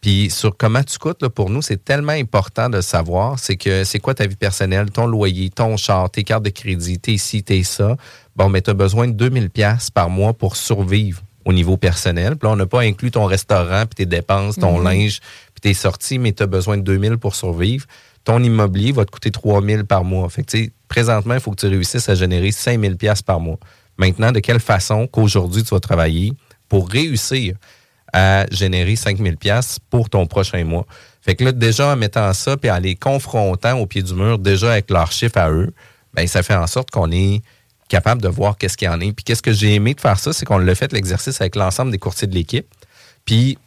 [0.07, 3.41] Puis sur comment tu coûtes, là, pour nous, c'est tellement important de savoir.
[3.41, 7.01] C'est que c'est quoi ta vie personnelle, ton loyer, ton char, tes cartes de crédit,
[7.01, 7.97] tes ci, tes ça.
[8.37, 12.37] Bon, mais tu as besoin de 2000 pièces par mois pour survivre au niveau personnel.
[12.37, 14.85] Puis là, on n'a pas inclus ton restaurant, puis tes dépenses, ton Mhm.
[14.85, 15.21] linge,
[15.55, 17.85] puis tes sorties, mais tu as besoin de 2000 pour survivre.
[18.23, 20.29] Ton immobilier va te coûter 3000 par mois.
[20.29, 23.41] Fait que, tu sais, présentement, il faut que tu réussisses à générer 5000 pièces par
[23.41, 23.59] mois.
[23.99, 26.33] Maintenant, de quelle façon qu'aujourd'hui tu vas travailler,
[26.69, 27.57] pour réussir
[28.13, 30.87] à générer 5000 pièces pour ton prochain mois.
[31.21, 34.39] Fait que là, déjà, en mettant ça, puis en les confrontant au pied du mur,
[34.39, 35.73] déjà avec leurs chiffres à eux,
[36.15, 37.43] ben ça fait en sorte qu'on est
[37.89, 39.13] capable de voir qu'est-ce qu'il y en est.
[39.13, 41.91] Puis qu'est-ce que j'ai aimé de faire ça, c'est qu'on l'a fait l'exercice avec l'ensemble
[41.91, 42.67] des courtiers de l'équipe.
[43.25, 43.59] Puis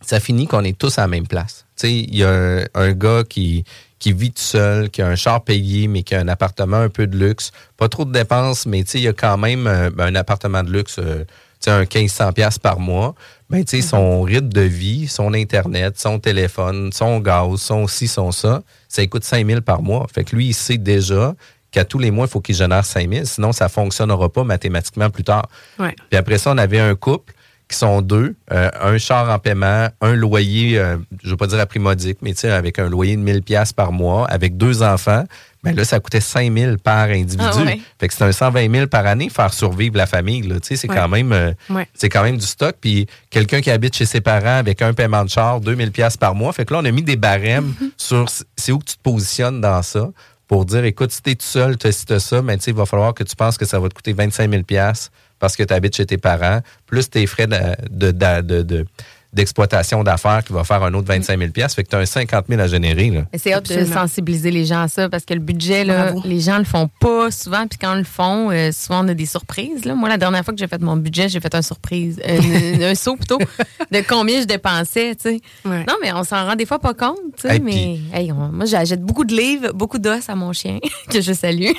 [0.00, 1.66] ça finit qu'on est tous à la même place.
[1.76, 3.64] Tu sais, il y a un, gars qui,
[3.98, 6.88] qui vit tout seul, qui a un char payé, mais qui a un appartement un
[6.88, 7.50] peu de luxe.
[7.76, 10.96] Pas trop de dépenses, mais il y a quand même euh, un appartement de luxe,
[10.98, 11.24] euh,
[11.70, 13.14] un 1500 pièces par mois.
[13.48, 18.08] Ben, tu sais, son rythme de vie, son Internet, son téléphone, son gaz, son ci,
[18.08, 20.06] son ça, ça coûte 5000 par mois.
[20.12, 21.34] Fait que lui, il sait déjà
[21.70, 25.24] qu'à tous les mois, il faut qu'il génère 5000, sinon ça fonctionnera pas mathématiquement plus
[25.24, 25.48] tard.
[25.78, 25.94] Ouais.
[26.10, 27.34] Puis après ça, on avait un couple
[27.68, 31.58] qui sont deux, euh, un char en paiement, un loyer, euh, je veux pas dire
[31.58, 34.56] à prix modique, mais tu sais, avec un loyer de 1000 pièces par mois, avec
[34.56, 35.24] deux enfants,
[35.70, 37.42] ben là, ça coûtait 5000 par individu.
[37.44, 37.80] Ah ouais.
[38.00, 40.42] Fait que c'est un 120 000 par année faire survivre la famille.
[40.62, 40.96] Tu c'est Ouais.
[40.96, 41.88] quand même, euh, Ouais.
[42.10, 42.76] quand même du stock.
[42.80, 46.34] Puis quelqu'un qui habite chez ses parents avec un paiement de char, 2000 pièces par
[46.34, 46.52] mois.
[46.52, 49.02] Fait que là, on a mis des barèmes sur c- c'est où que tu te
[49.02, 50.08] positionnes dans ça
[50.48, 53.14] pour dire, écoute, si t'es tout seul, tu as ça, mais tu il va falloir
[53.14, 55.96] que tu penses que ça va te coûter 25 000 pièces parce que tu habites
[55.96, 57.56] chez tes parents, plus tes frais de-
[57.90, 58.86] de- de- de- de-
[59.36, 61.74] d'exploitation d'affaires qui va faire un autre 25 000 pièces.
[61.74, 63.10] Fait que tu as un 50 000 à générer.
[63.10, 63.22] Là.
[63.36, 66.58] C'est hâte de sensibiliser les gens à ça parce que le budget, là, les gens
[66.58, 67.66] le font pas souvent.
[67.68, 69.84] Puis quand ils le font, euh, souvent on a des surprises.
[69.84, 69.94] Là.
[69.94, 72.94] Moi, la dernière fois que j'ai fait mon budget, j'ai fait un surprise, euh, un
[72.94, 75.16] saut plutôt, de combien je dépensais.
[75.24, 75.84] Ouais.
[75.86, 77.18] Non, mais on s'en rend des fois pas compte.
[77.36, 80.52] tu sais, Hey, mais hey, on- moi, j'achète beaucoup de livres, beaucoup d'os à mon
[80.52, 80.78] chien,
[81.10, 81.70] que je salue.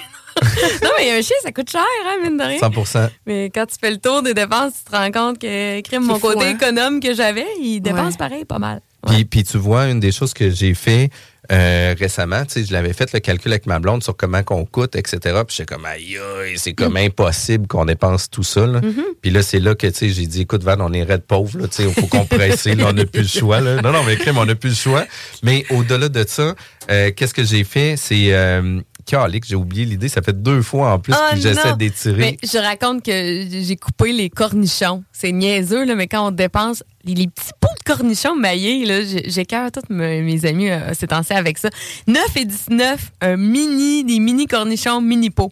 [0.83, 2.59] non, mais un chien, ça coûte cher, hein, mine de rien.
[2.59, 6.03] 100 Mais quand tu fais le tour des dépenses, tu te rends compte que crime,
[6.03, 6.57] mon fou, côté hein?
[6.59, 8.17] économe que j'avais, il dépense Ouais.
[8.17, 8.81] pareil pas mal.
[9.07, 11.09] Puis, puis tu vois, une des choses que j'ai fait
[11.49, 14.65] euh, récemment, tu sais, je l'avais fait le calcul avec ma blonde sur comment qu'on
[14.65, 15.17] coûte, etc.
[15.47, 18.67] Puis j'étais comme, aïe, aïe, c'est comme impossible qu'on dépense tout ça.
[18.67, 18.81] Là.
[19.21, 21.57] Puis là, c'est là que, tu sais, j'ai dit, écoute, Van, on est red pauvre,
[21.59, 23.81] là, tu sais, il faut compresser, là, on n'a plus le choix, là.
[23.81, 25.05] Non, non, mais crème, on n'a plus le choix.
[25.41, 26.53] Mais au-delà de ça,
[26.91, 27.95] euh, qu'est-ce que j'ai fait?
[27.95, 31.75] C'est, euh, calique, j'ai oublié l'idée, ça fait deux fois en plus Oh que j'essaie
[31.75, 32.17] d'étirer.
[32.19, 33.11] Mais je raconte que
[33.49, 35.03] j'ai coupé les cornichons.
[35.11, 39.01] C'est niaiseux, là, mais quand on dépense les, les petits pots de cornichons maillés, là,
[39.03, 41.69] j'ai- j'écœure tous me- mes amis euh, temps-ci avec ça.
[42.05, 45.51] 9 et 19, un mini, des mini cornichons mini pots.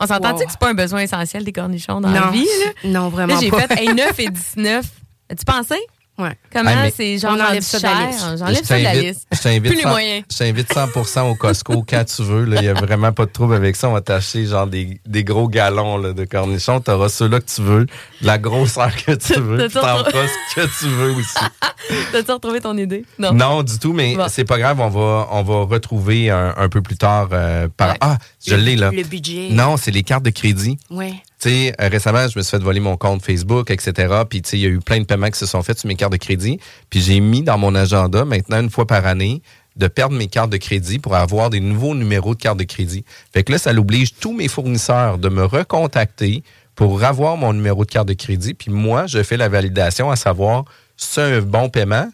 [0.00, 0.44] On s'entend-tu Wow.
[0.46, 2.44] que c'est pas un besoin essentiel des cornichons dans la vie?
[2.84, 2.90] Là?
[2.90, 4.84] non, vraiment Là, j'ai fait hey, 9 et 19.
[5.30, 5.74] As-tu pensé?
[6.22, 6.36] Ouais.
[6.52, 8.20] Comment Ah, c'est genre On enlève rendu ça de la liste.
[8.38, 9.26] J'enlève Je ça de la liste.
[9.32, 10.24] Je t'invite Plus les 100 moyens.
[10.30, 12.44] je t'invite 100 au Costco quand tu veux.
[12.44, 12.56] là.
[12.60, 13.88] Il n'y a vraiment pas de trouble avec ça.
[13.88, 16.80] On va t'acheter genre des, des gros galons là, de cornichons.
[16.80, 17.86] Tu auras ceux-là que tu veux,
[18.20, 19.68] la grosseur que tu veux.
[19.68, 21.38] Puis T'en ce que tu veux aussi.
[22.12, 23.04] T'as-tu retrouvé ton idée?
[23.18, 23.32] Non.
[23.32, 24.26] Non, du tout, mais Bon.
[24.28, 24.78] c'est pas grave.
[24.80, 27.28] On va, on va retrouver un, un peu plus tard.
[27.32, 27.90] euh, par...
[27.90, 27.96] Ouais.
[28.00, 28.90] Ah, je l'ai là.
[28.92, 29.48] Le budget.
[29.50, 30.78] Non, c'est les cartes de crédit.
[30.90, 31.14] Ouais.
[31.46, 34.22] Euh, récemment, je me suis fait voler mon compte Facebook, etc.
[34.28, 36.12] Puis, il y a eu plein de paiements qui se sont faits sur mes cartes
[36.12, 36.58] de crédit.
[36.90, 39.42] Puis, j'ai mis dans mon agenda, maintenant, une fois par année,
[39.76, 43.04] de perdre mes cartes de crédit pour avoir des nouveaux numéros de cartes de crédit.
[43.32, 46.42] Fait que là, ça l'oblige tous mes fournisseurs de me recontacter
[46.74, 48.54] pour avoir mon numéro de carte de crédit.
[48.54, 50.64] Puis, moi, je fais la validation à savoir
[50.96, 52.08] c'est un bon paiement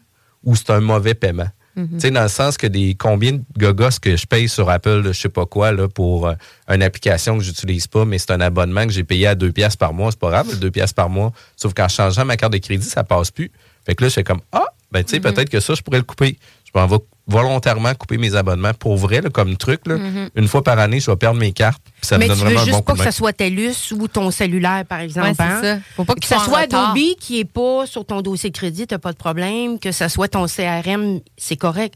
[0.44, 1.48] ou c'est un mauvais paiement?
[1.94, 5.02] Tu sais, dans le sens que des combien de gogos que je paye sur Apple,
[5.06, 6.34] je sais pas quoi, là, pour euh,
[6.68, 9.76] une application que j'utilise pas, mais c'est un abonnement que j'ai payé à 2 pièces
[9.76, 10.10] par mois.
[10.10, 11.32] C'est pas grave, 2 pièces par mois.
[11.56, 13.50] Sauf qu'en changeant ma carte de crédit, ça passe plus.
[13.86, 15.98] Fait que là, je fais comme, ah, ben, tu sais, peut-être que ça, je pourrais
[15.98, 16.38] le couper.
[16.74, 19.86] Je m'en vais volontairement couper mes abonnements pour vrai, là, comme truc.
[19.86, 19.96] Là.
[19.96, 20.30] Mhm.
[20.34, 21.82] Une fois par année, je vais perdre mes cartes.
[21.82, 23.12] puis ça Mais me donne tu veux vraiment un juste bon pas coup que ça
[23.12, 25.28] soit TELUS ou ton cellulaire, par exemple.
[25.28, 25.60] Ouais, c'est hein?
[25.62, 25.78] ça.
[25.94, 26.90] Faut pas que que ça en soit retard.
[26.92, 29.78] Adobe qui est pas sur ton dossier de crédit, t'as pas de problème.
[29.78, 31.94] Que ça soit ton CRM, c'est correct.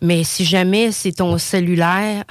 [0.00, 2.24] Mais si jamais c'est ton cellulaire,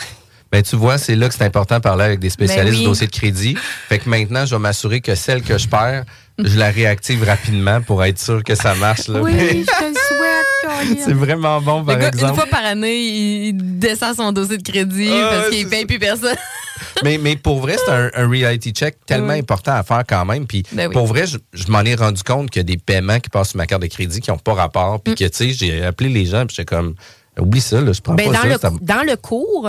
[0.53, 2.81] Ben, tu vois, c'est là que c'est important de parler avec des spécialistes Ben oui.
[2.81, 3.57] du dossier de crédit.
[3.89, 6.03] Fait que maintenant, je vais m'assurer que celle que je perds,
[6.37, 9.07] je la réactive rapidement pour être sûr que ça marche.
[9.07, 9.19] Là.
[9.21, 10.97] Oui, je te le souhaite, Caroline.
[11.03, 12.33] c'est vraiment bon, par gars, exemple.
[12.33, 15.97] Une fois par année, il descend son dossier de crédit Ah, parce qu'il paye plus
[15.97, 16.35] personne.
[17.03, 19.39] mais, mais pour vrai, c'est un, un reality check tellement Oui.
[19.39, 20.45] important à faire quand même.
[20.45, 20.93] Puis Ben oui.
[20.93, 23.49] pour vrai, je, je m'en ai rendu compte qu'il y a des paiements qui passent
[23.49, 24.97] sur ma carte de crédit qui n'ont pas rapport.
[24.97, 24.99] Mm.
[25.03, 26.93] Puis que, tu sais, j'ai appelé les gens, puis j'étais comme,
[27.39, 28.47] oublie ça, là, je prends ben, pas dans, ça.
[28.47, 29.67] le, ça- dans le cours,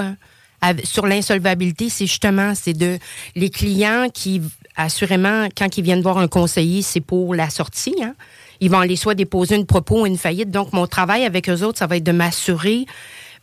[0.84, 2.98] sur l'insolvabilité, c'est justement, c'est de
[3.34, 4.42] les clients qui,
[4.76, 7.94] assurément, quand ils viennent voir un conseiller, c'est pour la sortie.
[8.02, 8.14] Hein?
[8.60, 10.50] Ils vont aller soit déposer une propos ou une faillite.
[10.50, 12.86] Donc, mon travail avec eux autres, ça va être de m'assurer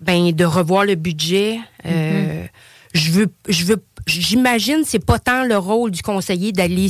[0.01, 1.59] ben, de revoir le budget.
[1.85, 2.45] Euh,
[2.93, 6.87] je veux, je veux, j'imagine, c'est pas tant le rôle du conseiller d'aller,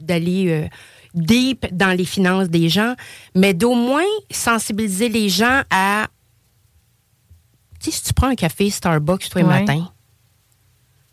[0.00, 0.68] d'aller euh,
[1.14, 2.94] deep dans les finances des gens,
[3.34, 6.06] mais d'au moins sensibiliser les gens à
[7.90, 9.90] si tu prends un café Starbucks tous les matins,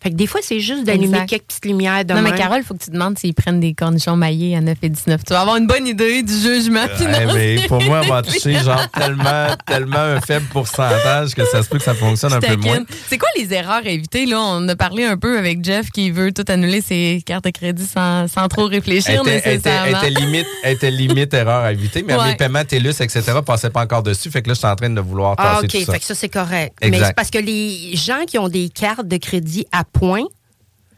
[0.01, 2.31] Fait que des fois, c'est juste d'allumer quelques petites lumières de Non, mais.
[2.37, 5.21] Carole, il faut que tu demandes s'ils prennent des cornichons maillés à 9 et 19.
[5.25, 7.59] Tu vas avoir une bonne idée du jugement financier.
[7.59, 11.69] mais pour moi, on va toucher genre tellement, tellement un faible pourcentage que ça se
[11.69, 12.79] peut que ça fonctionne un peu moins.
[13.09, 14.25] C'est quoi les erreurs à éviter?
[14.25, 17.49] Là, on a parlé un peu avec Jeff qui veut tout annuler ses cartes de
[17.49, 20.01] crédit sans, sans trop réfléchir Elle était, elle était- elle nécessairement.
[20.07, 22.27] était limite, elle était limite erreur à éviter, mais Ouais.
[22.31, 24.29] mes paiements TELUS, etc., passaient pas encore dessus.
[24.31, 25.71] Fait que là, je suis en train de vouloir Ah, tasser OK.
[25.71, 25.93] tout ça.
[25.93, 26.73] Fait que ça, c'est correct.
[26.81, 26.99] Exact.
[26.99, 30.25] Mais c'est parce que les gens qui ont des cartes de crédit à points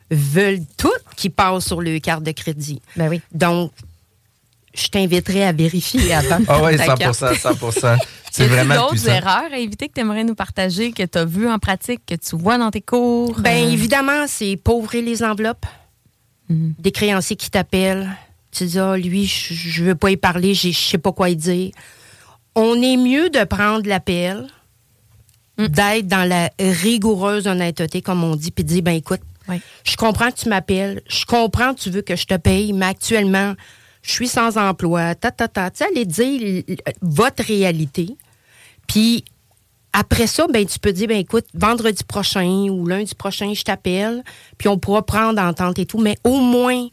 [0.10, 2.82] veulent toutes qui passent sur le carte de crédit.
[2.98, 3.22] Ben oui.
[3.34, 3.72] Donc,
[4.74, 6.40] je t'inviterai à vérifier avant.
[6.48, 7.16] Ah oui, ta 100 carte.
[7.16, 7.96] 100
[8.32, 11.50] C'est vraiment d'autres erreurs à éviter que tu aimerais nous partager, que tu as vues
[11.50, 13.38] en pratique, que tu vois dans tes cours?
[13.42, 15.66] Ben Euh, évidemment, c'est pas ouvrir les enveloppes.
[16.48, 16.76] Mhm.
[16.80, 18.10] Des créanciers qui t'appellent.
[18.52, 21.30] Tu dis, ah, lui, je je veux pas y parler, j'ai- je sais pas quoi
[21.30, 21.72] y dire.
[22.56, 24.48] On est mieux de prendre l'appel,
[25.62, 25.68] Mm.
[25.68, 29.22] d'être dans la rigoureuse honnêteté, comme on dit, puis dire, ben écoute,
[29.84, 32.86] je comprends que tu m'appelles, je comprends que tu veux que je te paye, mais
[32.86, 33.54] actuellement,
[34.02, 35.70] je suis sans emploi, ta, ta, ta.
[35.70, 36.64] Tu sais, aller dire
[37.02, 38.16] votre réalité.
[38.88, 39.26] Puis
[39.94, 44.24] après ça, ben, tu peux dire, ben, écoute, vendredi prochain ou lundi prochain, je t'appelle,
[44.58, 46.88] puis on pourra prendre entente et tout, mais au moins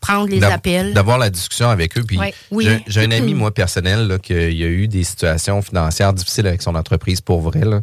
[0.00, 0.94] prendre les appels.
[0.94, 2.02] D'avoir la discussion avec eux.
[2.06, 2.32] Puis Ouais.
[2.50, 2.68] Oui.
[2.86, 6.74] j'ai- un ami, moi, personnel, là, qui a eu des situations financières difficiles avec son
[6.74, 7.60] entreprise pour vrai.
[7.64, 7.80] là.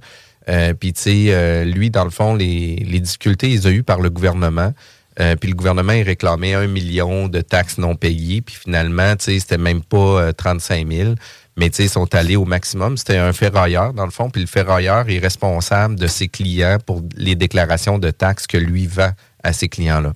[0.48, 3.72] Euh, puis, tu sais, euh, lui, dans le fond, les, les difficultés, il les a
[3.72, 4.74] eues par le gouvernement.
[5.20, 8.42] Euh, puis le gouvernement, il réclamait un million de taxes non payées.
[8.42, 11.16] Puis finalement, tu sais, c'était même pas euh, 35 000.
[11.58, 12.98] Mais tu sais, ils sont allés au maximum.
[12.98, 14.30] C'était un ferrailleur, dans le fond.
[14.30, 18.88] Puis le ferrailleur est responsable de ses clients pour les déclarations de taxes que lui
[18.88, 19.12] vend
[19.42, 20.14] à ses clients-là.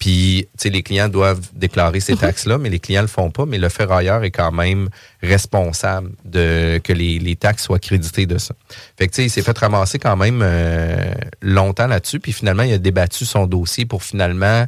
[0.00, 3.44] Puis, tu sais, les clients doivent déclarer ces taxes-là, mais les clients le font pas.
[3.44, 4.88] Mais le ferrailleur est quand même
[5.22, 8.54] responsable de que les, les taxes soient créditées de ça.
[8.96, 12.18] Fait que, tu sais, il s'est fait ramasser quand même euh, longtemps là-dessus.
[12.18, 14.66] Puis finalement, il a débattu son dossier pour finalement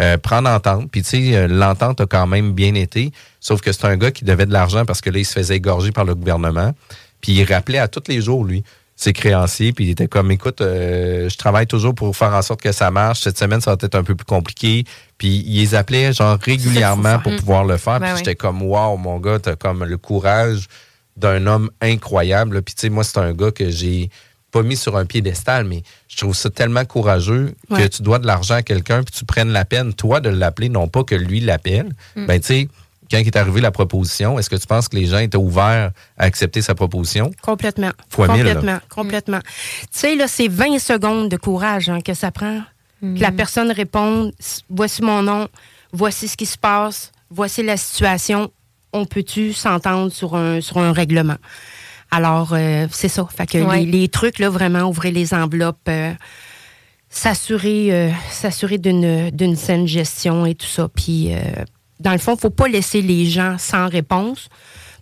[0.00, 0.90] euh, prendre entente.
[0.90, 3.10] Puis, tu sais, euh, l'entente a quand même bien été.
[3.40, 5.56] Sauf que c'est un gars qui devait de l'argent parce que là, il se faisait
[5.56, 6.74] égorger par le gouvernement.
[7.22, 8.64] Puis il rappelait à tous les jours, lui,
[8.96, 9.72] ses créanciers.
[9.72, 12.90] Puis il était comme, écoute, euh, je travaille toujours pour faire en sorte que ça
[12.90, 13.20] marche.
[13.20, 14.84] Cette semaine, ça va être un peu plus compliqué.
[15.18, 18.00] Puis il les appelait, genre, régulièrement pour pouvoir le faire.
[18.00, 18.18] Ben puis oui.
[18.18, 20.68] j'étais comme, wow, mon gars, t'as comme le courage
[21.16, 22.62] d'un homme incroyable.
[22.62, 24.10] Puis tu sais, moi, c'est un gars que j'ai
[24.50, 28.26] pas mis sur un piédestal, mais je trouve ça tellement courageux que tu dois de
[28.26, 31.40] l'argent à quelqu'un, puis tu prennes la peine, toi, de l'appeler, non pas que lui
[31.40, 31.92] l'appelle.
[32.14, 32.26] Mm.
[32.26, 32.68] Ben, tu sais,
[33.10, 35.92] quand il est arrivé la proposition, est-ce que tu penses que les gens étaient ouverts
[36.18, 37.30] à accepter sa proposition?
[37.42, 37.90] Complètement.
[38.08, 38.54] Fois mille, là.
[38.54, 38.78] complètement.
[38.88, 39.40] Complètement.
[39.42, 42.62] Tu sais, là, c'est 20 secondes de courage hein, que ça prend.
[43.02, 44.32] Que la personne réponde
[44.70, 45.48] voici mon nom,
[45.92, 48.50] voici ce qui se passe, voici la situation.
[48.94, 51.36] On peut-tu s'entendre sur un, sur un règlement?
[52.10, 53.26] Alors, euh, c'est ça.
[53.36, 53.80] Fait que Ouais.
[53.80, 56.12] les, les trucs, là, vraiment, ouvrir les enveloppes, euh,
[57.10, 60.88] s'assurer euh, s'assurer d'une d'une saine gestion et tout ça.
[60.88, 61.40] Puis, euh,
[62.00, 64.48] dans le fond, faut pas laisser les gens sans réponse.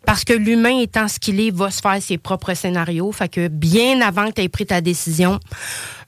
[0.04, 3.12] Parce que l'humain étant ce qu'il est, va se faire ses propres scénarios.
[3.12, 5.38] Fait que bien avant que tu aies pris ta décision,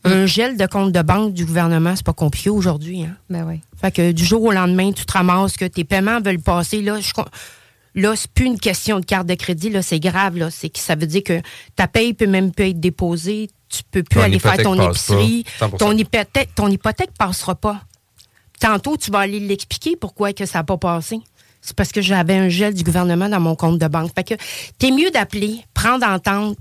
[0.03, 3.05] un gel de compte de banque du gouvernement, c'est pas compliqué aujourd'hui.
[3.05, 3.17] Hein?
[3.31, 3.61] Ben oui.
[3.81, 6.83] Fait que du jour au lendemain, tu te ramasses que tes paiements veulent passer.
[6.83, 7.13] Là, je,
[7.95, 9.71] là c'est plus une question de carte de crédit.
[9.71, 10.37] Là, c'est grave.
[10.37, 11.41] Là, c'est que ça veut dire que
[11.77, 13.49] ta paye peut même plus être déposée.
[13.69, 15.45] Tu peux plus Ton aller faire ton épicerie.
[15.61, 15.77] 100%.
[15.79, 17.81] Ton hypothèque, ton hypothèque passera pas.
[18.61, 21.19] Tantôt, tu vas aller l'expliquer pourquoi que ça n'a pas passé.
[21.61, 24.11] C'est parce que j'avais un gel du gouvernement dans mon compte de banque.
[24.15, 24.35] Fait que
[24.79, 26.57] t'es mieux d'appeler, prendre entente.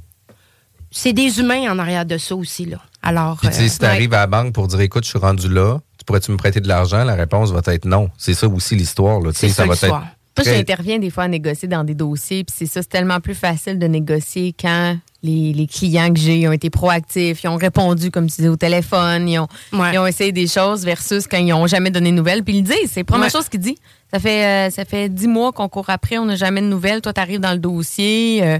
[0.91, 2.78] C'est des humains en arrière de ça aussi, là.
[3.02, 3.38] Alors.
[3.38, 5.20] Puis, tu sais, euh, si tu arrives à la banque pour dire, écoute, je suis
[5.20, 7.04] rendu là, tu pourrais-tu me prêter de l'argent?
[7.04, 8.10] La réponse va être non.
[8.18, 9.20] C'est ça aussi l'histoire.
[9.34, 10.04] C'est ça va l'histoire.
[10.04, 10.08] être.
[10.38, 13.20] Moi, très- j'interviens des fois à négocier dans des dossiers, puis c'est ça, c'est tellement
[13.20, 17.55] plus facile de négocier quand les, les clients que j'ai ont été proactifs, ils ont
[17.55, 21.38] répondu, comme tu dis, au téléphone, ils ont, ils ont essayé des choses versus quand
[21.38, 22.43] ils n'ont jamais donné de nouvelles.
[22.43, 23.32] Puis ils le disent, c'est la première Ouais.
[23.32, 23.78] chose qu'ils disent.
[24.13, 27.01] Ça fait, euh, ça fait dix mois qu'on court après, on n'a jamais de nouvelles.
[27.01, 28.59] Toi, tu arrives dans le dossier, euh,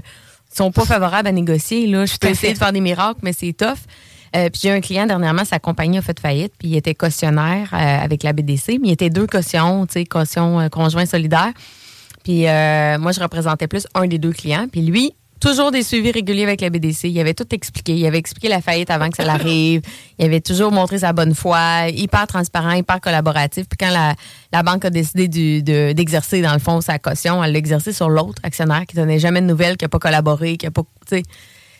[0.52, 1.86] ils sont pas favorables à négocier.
[1.86, 2.06] Là.
[2.06, 3.76] Je peux essayer de faire des miracles, mais c'est tough.
[4.34, 7.68] Euh, puis j'ai un client dernièrement, sa compagnie a fait faillite, puis il était cautionnaire
[7.72, 11.52] euh, avec la BDC, mais il était deux cautions, tu sais, caution conjoint solidaire.
[12.24, 14.66] Puis euh, moi, je représentais plus un des deux clients.
[14.72, 17.04] Puis lui, toujours des suivis réguliers avec la BDC.
[17.04, 17.94] Il avait tout expliqué.
[17.94, 19.82] Il avait expliqué la faillite avant que ça l'arrive.
[20.18, 23.66] Il avait toujours montré sa bonne foi, hyper transparent, hyper collaboratif.
[23.68, 24.14] Puis quand la,
[24.52, 28.08] la banque a décidé de- d'exercer, dans le fond, sa caution, elle l'a exercé sur
[28.08, 30.82] l'autre actionnaire qui donnait jamais de nouvelles, qui n'a pas collaboré, qui n'a pas.
[31.10, 31.22] Puis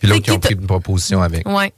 [0.03, 1.49] l'autre qui qui pris une proposition avec.
[1.49, 1.73] Ouais.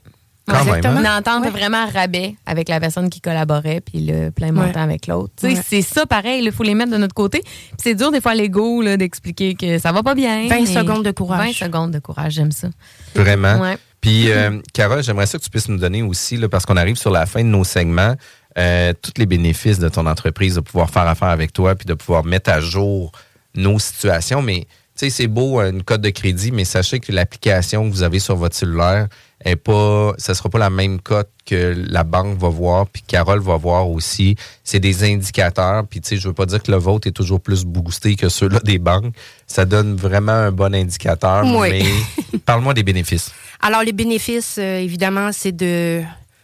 [0.49, 1.01] Quand Ouais, même, hein?
[1.01, 4.84] Une entente vraiment à rabais avec la personne qui collaborait, puis le plein montant Ouais.
[4.84, 5.32] avec l'autre.
[5.36, 5.62] Tu sais, Ouais.
[5.68, 7.40] C'est ça pareil, il faut les mettre de notre côté.
[7.40, 10.47] Puis c'est dur des fois à l'ego là, d'expliquer que ça va pas bien.
[10.49, 11.47] 20 mais- secondes de courage.
[11.61, 12.68] 20 secondes de courage, j'aime ça.
[13.14, 13.59] Vraiment.
[13.61, 13.76] Ouais.
[14.01, 16.97] Puis, euh, Carole, j'aimerais ça que tu puisses nous donner aussi, là, parce qu'on arrive
[16.97, 18.14] sur la fin de nos segments,
[18.57, 21.94] euh, tous les bénéfices de ton entreprise, de pouvoir faire affaire avec toi, puis de
[21.94, 23.11] pouvoir mettre à jour
[23.57, 24.42] nos situations.
[24.42, 24.66] Mais, tu
[25.07, 28.36] sais, c'est beau, une code de crédit, mais sachez que l'application que vous avez sur
[28.36, 29.09] votre cellulaire,
[29.45, 33.57] est pas, sera pas la même cote que la banque va voir, puis Carole va
[33.57, 34.34] voir aussi.
[34.64, 37.41] C'est des indicateurs, puis tu sais, je veux pas dire que le vôtre est toujours
[37.41, 39.14] plus boosté que ceux-là des banques.
[39.47, 41.68] Ça donne vraiment un bon indicateur, Oui.
[41.70, 43.30] mais parle-moi des bénéfices.
[43.61, 46.03] Alors, les bénéfices, euh, évidemment, c'est de.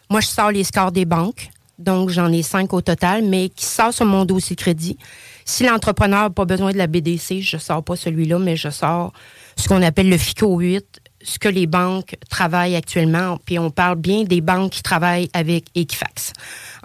[0.08, 1.48] Moi, je sors les scores des banques.
[1.78, 4.96] Donc, j'en ai cinq au total, mais qui sort sur mon dossier crédit.
[5.44, 8.68] Si l'entrepreneur n'a pas besoin de la BDC, je ne sors pas celui-là, mais je
[8.70, 9.12] sors
[9.56, 10.91] ce qu'on appelle le FICO 8,
[11.24, 13.38] ce que les banques travaillent actuellement.
[13.44, 16.32] Puis on parle bien des banques qui travaillent avec Equifax.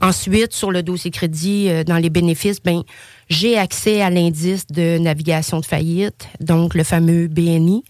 [0.02, 2.84] Ensuite, sur le dossier crédit, euh, dans les bénéfices, ben
[3.30, 7.84] j'ai accès à l'indice de navigation de faillite, donc le fameux BNI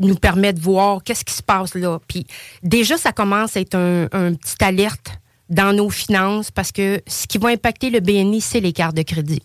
[0.00, 1.98] nous permet de voir qu'est-ce qui se passe là.
[2.08, 2.26] Puis
[2.62, 5.12] déjà, ça commence à être un, un petit alerte
[5.48, 9.02] dans nos finances parce que ce qui va impacter le BNI, c'est les cartes de
[9.02, 9.42] crédit.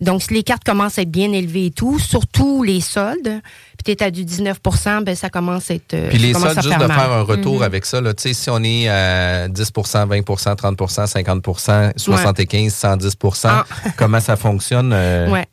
[0.00, 3.40] Donc, si les cartes commencent à être bien élevées et tout, surtout les soldes,
[3.84, 5.94] puis tu à du 19% ben ça commence à être.
[5.94, 6.92] euh, Puis les soldes, juste de mal.
[6.98, 7.62] faire un retour Mhm.
[7.62, 13.64] avec ça, là, tu sais, si on est à 10% 20% 30% 50% 75% 110%
[13.96, 14.92] comment ça fonctionne?
[14.92, 15.32] euh, Ah.
[15.32, 15.46] Ouais.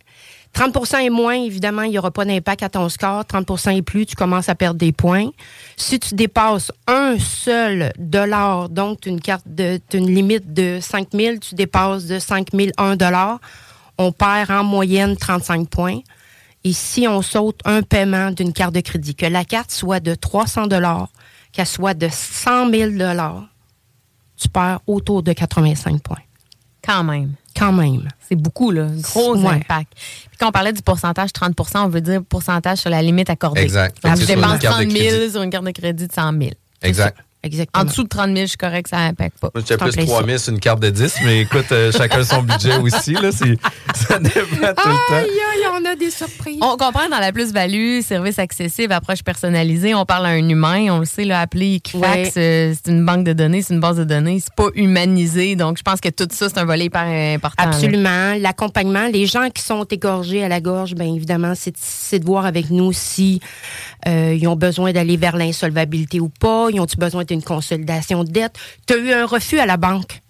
[0.54, 3.26] 30% et moins, évidemment, il n'y aura pas d'impact à ton score.
[3.26, 5.28] 30% et plus, tu commences à perdre des points.
[5.76, 10.54] Si tu dépasses un seul dollar, donc tu as une carte de, t'as une limite
[10.54, 13.40] de 5 000, tu dépasses de 5 000 un dollar,
[13.98, 16.00] on perd en moyenne 35 points.
[16.64, 20.16] Et si on saute un paiement d'une carte de crédit, que la carte soit de
[20.16, 21.10] 300 dollars,
[21.52, 23.44] qu'elle soit de 100 000 dollars,
[24.36, 26.18] tu perds autour de 85 points.
[26.84, 27.34] Quand même.
[27.56, 28.08] Quand même.
[28.28, 28.88] C'est beaucoup, là.
[29.02, 29.54] Gros Ouais.
[29.56, 29.94] impact.
[29.96, 33.62] Puis quand on parlait du pourcentage 30% on veut dire pourcentage sur la limite accordée.
[33.62, 33.96] Exact.
[34.04, 35.32] Donc, Fait que je c'est sur dépense une carte de 30 000 crédit.
[35.32, 36.52] sur une carte de crédit de 100 000.
[36.82, 37.18] Exact.
[37.46, 37.84] Exactement.
[37.84, 39.50] En dessous de 30 000, je suis correct, ça n'impacte pas.
[39.54, 40.26] Moi, j'étais plus plais 3 ça.
[40.26, 43.14] 000 sur une carte de 10, mais écoute, euh, chacun son budget aussi.
[43.14, 43.32] Là,
[43.94, 45.14] ça dépend tout le temps.
[45.14, 46.58] Aïe, aïe, on a des surprises.
[46.62, 51.00] On comprend dans la plus-value, service accessible, approche personnalisée, on parle à un humain, on
[51.00, 52.38] le sait, là, appeler Equifax, Ouais.
[52.38, 55.56] euh, c'est une banque de données, c'est une base de données, c'est pas humanisé.
[55.56, 57.02] Donc, je pense que tout ça, c'est un volet hyper
[57.36, 57.64] important.
[57.64, 58.34] Absolument.
[58.40, 62.72] L'accompagnement, les gens qui sont égorgés à la gorge, bien évidemment, c'est de voir avec
[62.72, 63.40] nous si
[64.08, 68.32] euh, ils ont besoin d'aller vers l'insolvabilité ou pas, ils ont-ils besoin d'une consolidation de
[68.32, 68.56] dette.
[68.88, 70.22] Tu as eu un refus à la banque.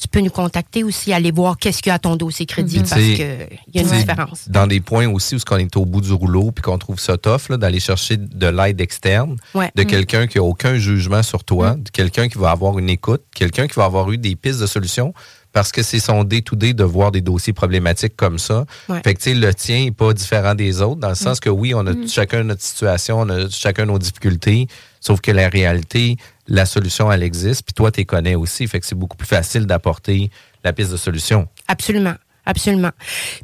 [0.00, 2.78] Tu peux nous contacter aussi, aller voir qu'est-ce qu'il y a à ton dossier crédit
[2.78, 4.48] parce T'sais, qu'il y a une différence.
[4.48, 7.16] Dans des points aussi où on est au bout du rouleau puis qu'on trouve ça
[7.18, 9.72] tough, là, d'aller chercher de l'aide externe, Ouais.
[9.74, 9.86] de Mm.
[9.86, 13.66] quelqu'un qui a aucun jugement sur toi, de quelqu'un qui va avoir une écoute, quelqu'un
[13.66, 15.12] qui va avoir eu des pistes de solutions
[15.52, 18.64] parce que c'est son day-to-day de voir des dossiers problématiques comme ça.
[18.88, 19.00] Ouais.
[19.02, 21.40] Fait que, tu sais, le tien n'est pas différent des autres dans le sens Mm.
[21.40, 22.08] que oui, on a Mm.
[22.08, 24.66] chacun notre situation, on a chacun nos difficultés,
[25.00, 28.66] sauf que la réalité, la solution, elle existe, puis toi, tu les connais aussi.
[28.66, 30.30] Fait que c'est beaucoup plus facile d'apporter
[30.64, 31.48] la piste de solution.
[31.66, 32.14] Absolument.
[32.46, 32.92] Absolument.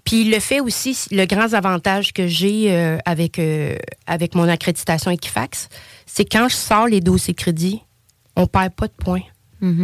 [0.05, 3.77] Puis le fait aussi, le grand avantage que j'ai euh, avec, euh,
[4.07, 5.69] avec mon accréditation Equifax,
[6.07, 7.83] c'est quand je sors les dossiers crédit,
[8.35, 9.21] on perd pas de points.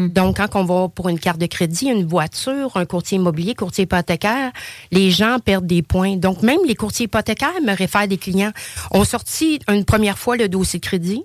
[0.09, 3.85] Donc, quand on va pour une carte de crédit, une voiture, un courtier immobilier, courtier
[3.85, 4.53] hypothécaire,
[4.91, 6.17] les gens perdent des points.
[6.17, 8.53] Donc, même les courtiers hypothécaires me réfèrent des clients.
[8.91, 11.25] ont sorti une première fois le dossier crédit,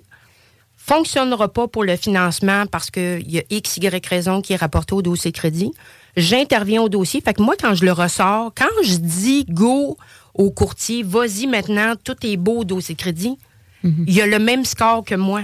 [0.76, 4.94] fonctionnera pas pour le financement parce qu'il y a X, Y raison qui est rapporté
[4.94, 5.72] au dossier crédit.
[6.16, 7.20] J'interviens au dossier.
[7.20, 9.96] Fait que moi, quand je le ressors, quand je dis go
[10.34, 13.36] au courtier, vas-y maintenant, tout est beau au dossier crédit,
[13.82, 15.42] il y a le même score que moi.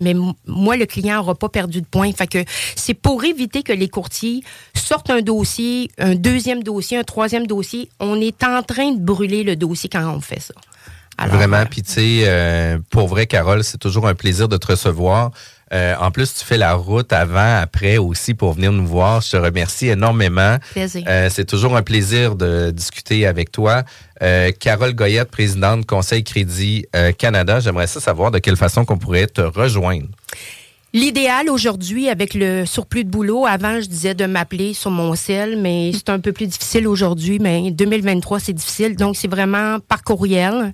[0.00, 0.14] Mais
[0.46, 2.12] moi, le client n'aura pas perdu de points.
[2.12, 2.44] Fait que
[2.76, 4.42] c'est pour éviter que les courtiers
[4.74, 7.88] sortent un dossier, un deuxième dossier, un troisième dossier.
[8.00, 10.54] On est en train de brûler le dossier quand on fait ça.
[11.18, 14.68] Alors, Vraiment, puis tu sais, euh, pour vrai, Carole, c'est toujours un plaisir de te
[14.68, 15.32] recevoir.
[15.72, 19.20] Euh, en plus, tu fais la route avant, après aussi pour venir nous voir.
[19.20, 20.56] Je te remercie énormément.
[20.72, 21.04] Plaisir.
[21.08, 23.84] Euh, c'est toujours un plaisir de discuter avec toi.
[24.22, 26.86] Euh, Carole Goyette, présidente Conseil Crédit
[27.18, 30.08] Canada, j'aimerais ça savoir de quelle façon qu'on pourrait te rejoindre.
[30.92, 35.56] L'idéal aujourd'hui, avec le surplus de boulot, avant, je disais de m'appeler sur mon cell,
[35.56, 37.38] mais c'est un peu plus difficile aujourd'hui.
[37.38, 38.96] Mais 2023, c'est difficile.
[38.96, 40.72] Donc, c'est vraiment par courriel.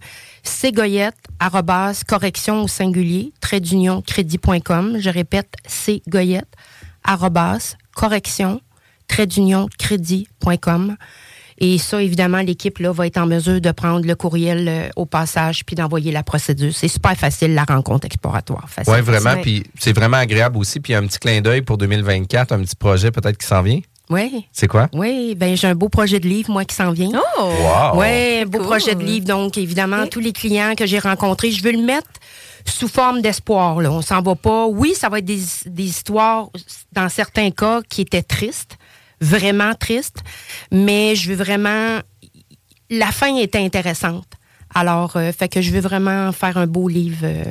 [0.73, 4.99] Cgoyette, arrobas, correction au singulier, trait d'union, crédit.com.
[4.99, 5.55] Je répète,
[6.09, 6.49] cgoyette,
[7.95, 8.61] correction,
[9.09, 10.97] trait d'union, crédit.com.
[11.59, 15.07] Et ça, évidemment, l'équipe là va être en mesure de prendre le courriel euh, au
[15.07, 16.75] passage puis d'envoyer la procédure.
[16.75, 18.67] C'est super facile, la rencontre exploratoire.
[18.87, 19.41] Oui, vraiment.
[19.41, 20.81] Puis c'est vraiment agréable aussi.
[20.81, 23.81] Puis un petit clin d'œil pour 2024, un petit projet peut-être qui s'en vient.
[24.09, 24.47] Oui.
[24.53, 24.89] C'est quoi?
[24.93, 27.11] Oui, ben j'ai un beau projet de livre, moi, qui s'en vient.
[27.15, 27.43] Oh!
[27.43, 28.01] Wow!
[28.01, 29.27] Oui, un beau projet de livre.
[29.27, 32.09] Donc, évidemment, tous les clients que j'ai rencontrés, je veux le mettre
[32.65, 33.81] sous forme d'espoir.
[33.81, 33.91] Là.
[33.91, 34.67] On s'en va pas.
[34.67, 36.49] Oui, ça va être des, des histoires,
[36.93, 38.79] dans certains cas, qui étaient tristes,
[39.21, 40.19] vraiment tristes,
[40.71, 41.99] mais je veux vraiment...
[42.91, 44.27] La fin était intéressante.
[44.73, 47.19] Alors, euh, fait que je veux vraiment faire un beau livre.
[47.23, 47.45] euh,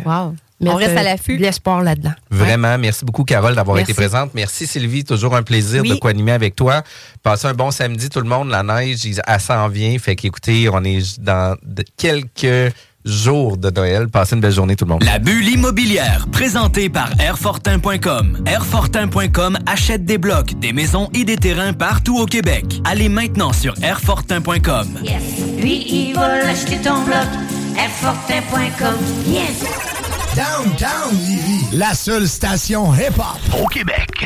[0.62, 1.38] On mettre, reste à l'affût.
[1.38, 2.14] l'espoir là-dedans.
[2.32, 4.32] Vraiment, merci beaucoup, Carole, d'avoir été présente.
[4.34, 5.04] Merci, Sylvie.
[5.04, 5.90] Toujours un plaisir Oui.
[5.90, 6.82] de co-animer avec toi.
[7.24, 8.50] Passez un bon samedi, tout le monde.
[8.50, 9.98] La neige, elle s'en vient.
[10.00, 11.58] Fait qu'écoutez, on est dans
[11.98, 14.08] quelques jours de Noël.
[14.08, 15.04] Passez une belle journée, tout le monde.
[15.04, 18.44] La bulle immobilière, présentée par Airfortin.com.
[18.48, 22.66] Airfortin.com achète des blocs, des maisons et des terrains partout au Québec.
[22.86, 24.88] Allez maintenant sur Airfortin.com.
[25.04, 25.22] Yes.
[25.60, 27.28] Lui, il va l'acheter ton bloc.
[27.78, 28.96] Airfortin.com.
[29.28, 29.95] Yes.
[30.36, 34.26] Downtown Lévis, la seule station hip-hop au Québec.